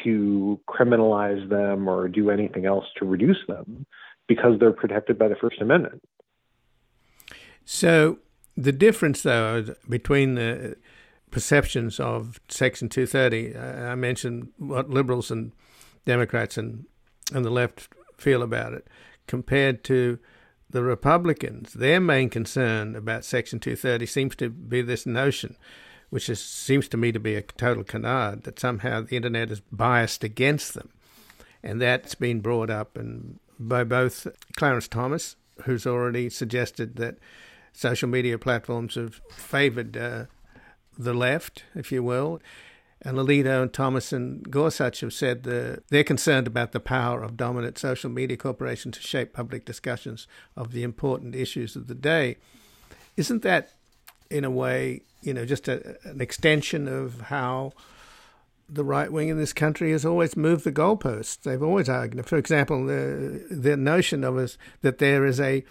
[0.03, 3.85] to criminalize them or do anything else to reduce them
[4.27, 6.01] because they're protected by the First Amendment.
[7.69, 8.19] So,
[8.55, 10.77] the difference, though, between the
[11.31, 13.57] perceptions of Section 230.
[13.57, 15.51] I mentioned what liberals and
[16.05, 16.85] Democrats and,
[17.33, 18.87] and the left feel about it
[19.27, 20.19] compared to
[20.69, 21.73] the Republicans.
[21.73, 25.57] Their main concern about Section 230 seems to be this notion,
[26.09, 29.59] which is, seems to me to be a total canard, that somehow the internet is
[29.71, 30.89] biased against them.
[31.61, 37.17] And that's been brought up and by both Clarence Thomas, who's already suggested that
[37.73, 40.25] social media platforms have favored uh,
[40.97, 42.41] the left, if you will.
[43.03, 47.37] And Alito and Thomas and Gorsuch have said that they're concerned about the power of
[47.37, 52.37] dominant social media corporations to shape public discussions of the important issues of the day.
[53.15, 53.69] Isn't that,
[54.31, 57.73] in a way, you know, just a, an extension of how
[58.67, 61.41] the right wing in this country has always moved the goalposts?
[61.41, 65.63] They've always argued, for example, the the notion of us that there is a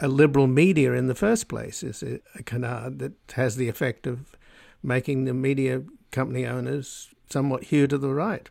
[0.00, 4.06] a liberal media in the first place is a, a canard that has the effect
[4.06, 4.36] of
[4.82, 8.48] making the media company owners somewhat hew to the right.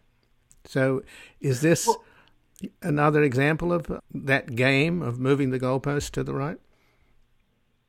[0.65, 1.03] So,
[1.39, 2.03] is this well,
[2.81, 6.57] another example of that game of moving the goalpost to the right?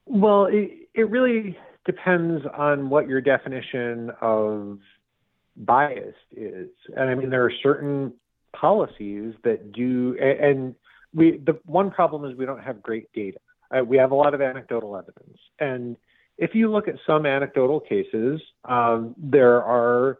[0.04, 4.78] Well, it, it really depends on what your definition of
[5.56, 6.68] bias is.
[6.96, 8.12] And I mean, there are certain
[8.54, 10.74] policies that do, and
[11.14, 13.38] we, the one problem is we don't have great data.
[13.70, 15.38] Uh, we have a lot of anecdotal evidence.
[15.58, 15.96] And
[16.38, 20.18] if you look at some anecdotal cases, um, there are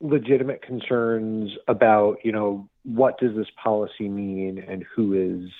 [0.00, 5.50] legitimate concerns about, you know, what does this policy mean and who is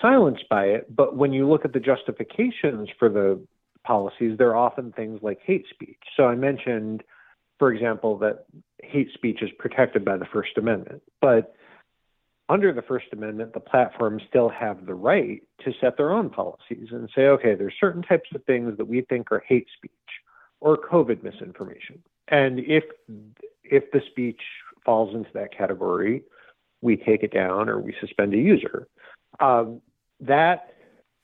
[0.00, 0.94] silenced by it.
[0.94, 3.40] But when you look at the justifications for the
[3.84, 5.98] policies, they're often things like hate speech.
[6.16, 7.02] So I mentioned,
[7.58, 8.46] for example, that
[8.82, 11.02] hate speech is protected by the First Amendment.
[11.20, 11.54] But
[12.48, 16.88] under the First Amendment, the platforms still have the right to set their own policies
[16.90, 19.92] and say, okay, there's certain types of things that we think are hate speech
[20.60, 22.02] or COVID misinformation.
[22.28, 22.84] And if
[23.64, 24.40] if the speech
[24.84, 26.22] falls into that category,
[26.80, 28.88] we take it down or we suspend a user.
[29.40, 29.82] Um,
[30.20, 30.74] that,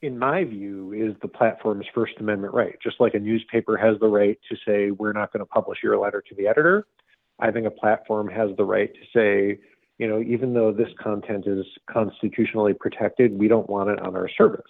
[0.03, 2.77] in my view, is the platform's First Amendment right.
[2.83, 5.99] Just like a newspaper has the right to say, we're not going to publish your
[5.99, 6.87] letter to the editor,
[7.39, 9.59] I think a platform has the right to say,
[9.99, 14.28] you know, even though this content is constitutionally protected, we don't want it on our
[14.28, 14.62] service.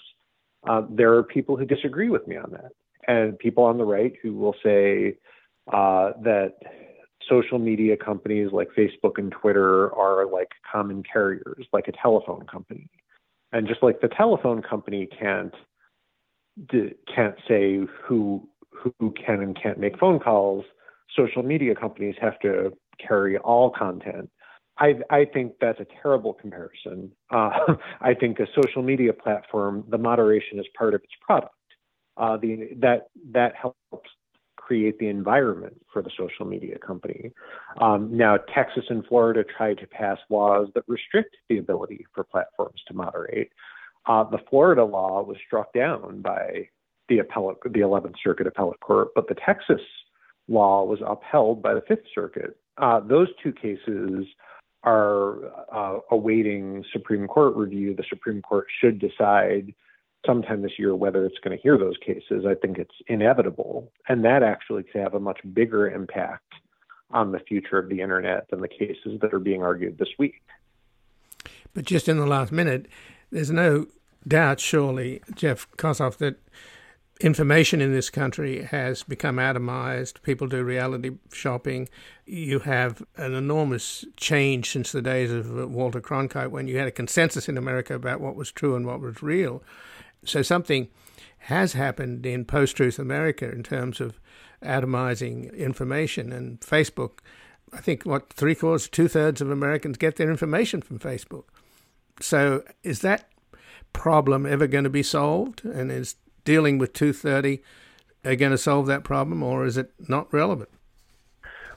[0.69, 2.73] Uh, there are people who disagree with me on that,
[3.09, 5.17] and people on the right who will say
[5.73, 6.55] uh, that
[7.29, 12.89] social media companies like Facebook and Twitter are like common carriers, like a telephone company.
[13.53, 15.55] And just like the telephone company can't
[17.15, 20.65] can't say who who can and can't make phone calls,
[21.17, 24.31] social media companies have to carry all content.
[24.79, 27.13] I, I think that's a terrible comparison.
[27.31, 27.51] Uh,
[28.01, 31.55] I think a social media platform, the moderation is part of its product.
[32.17, 34.09] Uh, the, that that helps
[34.57, 37.31] create the environment for the social media company.
[37.81, 42.81] Um, now, Texas and Florida tried to pass laws that restrict the ability for platforms
[42.89, 43.51] to moderate.
[44.07, 46.69] Uh, the Florida law was struck down by
[47.09, 49.81] the appellate, the 11th Circuit Appellate Court, but the Texas
[50.49, 52.57] law was upheld by the Fifth Circuit.
[52.79, 54.25] Uh, those two cases
[54.85, 55.39] are
[55.73, 57.95] uh, awaiting Supreme Court review.
[57.95, 59.75] The Supreme Court should decide
[60.27, 62.45] sometime this year whether it's going to hear those cases.
[62.47, 63.91] I think it's inevitable.
[64.09, 66.53] And that actually could have a much bigger impact
[67.11, 70.43] on the future of the internet than the cases that are being argued this week.
[71.73, 72.87] But just in the last minute,
[73.31, 73.87] there's no
[74.27, 76.37] doubt, surely, Jeff Kosseff, that
[77.25, 80.21] information in this country has become atomized.
[80.23, 81.89] People do reality shopping.
[82.27, 86.91] You have an enormous change since the days of Walter Cronkite when you had a
[86.91, 89.63] consensus in America about what was true and what was real.
[90.27, 90.89] So something
[91.39, 94.21] has happened in post truth America in terms of
[94.63, 96.31] atomizing information.
[96.31, 97.21] And Facebook,
[97.73, 101.45] I think, what, three quarters, two thirds of Americans get their information from Facebook.
[102.21, 103.31] So is that
[103.95, 105.65] problem ever going to be solved?
[105.65, 107.63] And is dealing with 230
[108.25, 110.71] are going to solve that problem, or is it not relevant?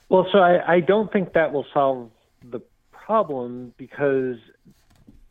[0.08, 2.10] Well, so I, I don't think that will solve
[2.42, 2.60] the
[2.92, 4.36] problem because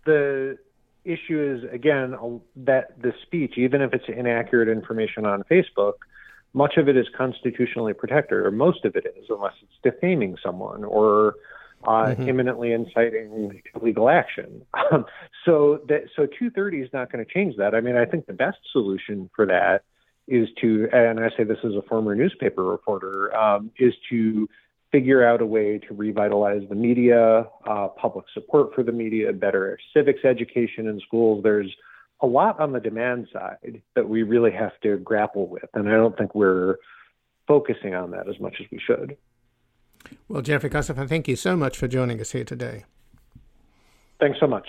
[0.05, 0.57] the
[1.03, 2.15] issue is again
[2.55, 5.93] that the speech, even if it's inaccurate information on Facebook,
[6.53, 10.83] much of it is constitutionally protected, or most of it is, unless it's defaming someone
[10.83, 11.35] or
[11.87, 12.27] uh, mm-hmm.
[12.27, 14.63] imminently inciting illegal action.
[14.91, 15.05] Um,
[15.43, 17.73] so that so 230 is not going to change that.
[17.73, 19.83] I mean, I think the best solution for that
[20.27, 24.47] is to, and I say this as a former newspaper reporter, um, is to
[24.91, 29.77] figure out a way to revitalize the media, uh, public support for the media, better
[29.93, 31.43] civics education in schools.
[31.43, 31.73] There's
[32.21, 35.93] a lot on the demand side that we really have to grapple with, and I
[35.93, 36.75] don't think we're
[37.47, 39.17] focusing on that as much as we should.
[40.27, 42.85] Well, Jeffrey Kosseff, thank you so much for joining us here today.
[44.19, 44.67] Thanks so much.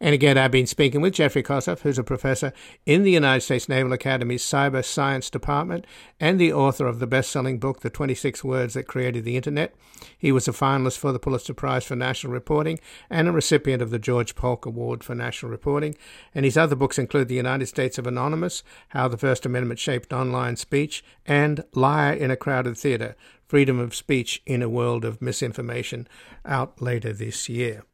[0.00, 2.52] And again, I've been speaking with Jeffrey Kosseff, who's a professor
[2.84, 5.86] in the United States Naval Academy's Cyber Science Department
[6.20, 9.74] and the author of the best selling book, The 26 Words That Created the Internet.
[10.18, 13.90] He was a finalist for the Pulitzer Prize for National Reporting and a recipient of
[13.90, 15.94] the George Polk Award for National Reporting.
[16.34, 20.12] And his other books include The United States of Anonymous, How the First Amendment Shaped
[20.12, 23.16] Online Speech, and Liar in a Crowded Theater
[23.46, 26.08] Freedom of Speech in a World of Misinformation,
[26.44, 27.84] out later this year.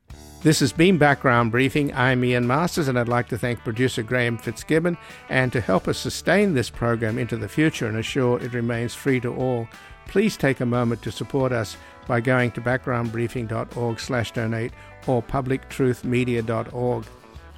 [0.43, 1.93] This has been Background Briefing.
[1.95, 4.97] I'm Ian Masters, and I'd like to thank producer Graham Fitzgibbon.
[5.29, 9.21] And to help us sustain this program into the future and assure it remains free
[9.21, 9.69] to all,
[10.07, 11.77] please take a moment to support us
[12.07, 14.73] by going to backgroundbriefing.org/donate
[15.07, 17.05] or publictruthmedia.org,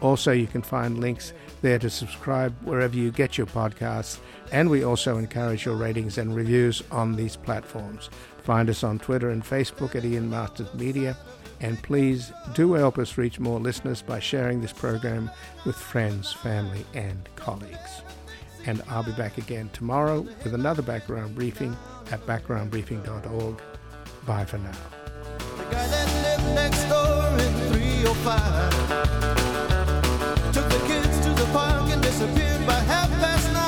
[0.00, 1.32] Also, you can find links
[1.62, 4.18] there to subscribe wherever you get your podcasts.
[4.52, 8.10] And we also encourage your ratings and reviews on these platforms.
[8.42, 11.16] Find us on Twitter and Facebook at Ian Masters Media.
[11.60, 15.30] And please do help us reach more listeners by sharing this program
[15.66, 18.02] with friends, family, and colleagues.
[18.66, 21.76] And I'll be back again tomorrow with another background briefing
[22.10, 23.60] at backgroundbriefing.org.
[24.26, 24.72] Bye for now.
[30.52, 33.67] Took the kids to the park and disappeared by half past nine.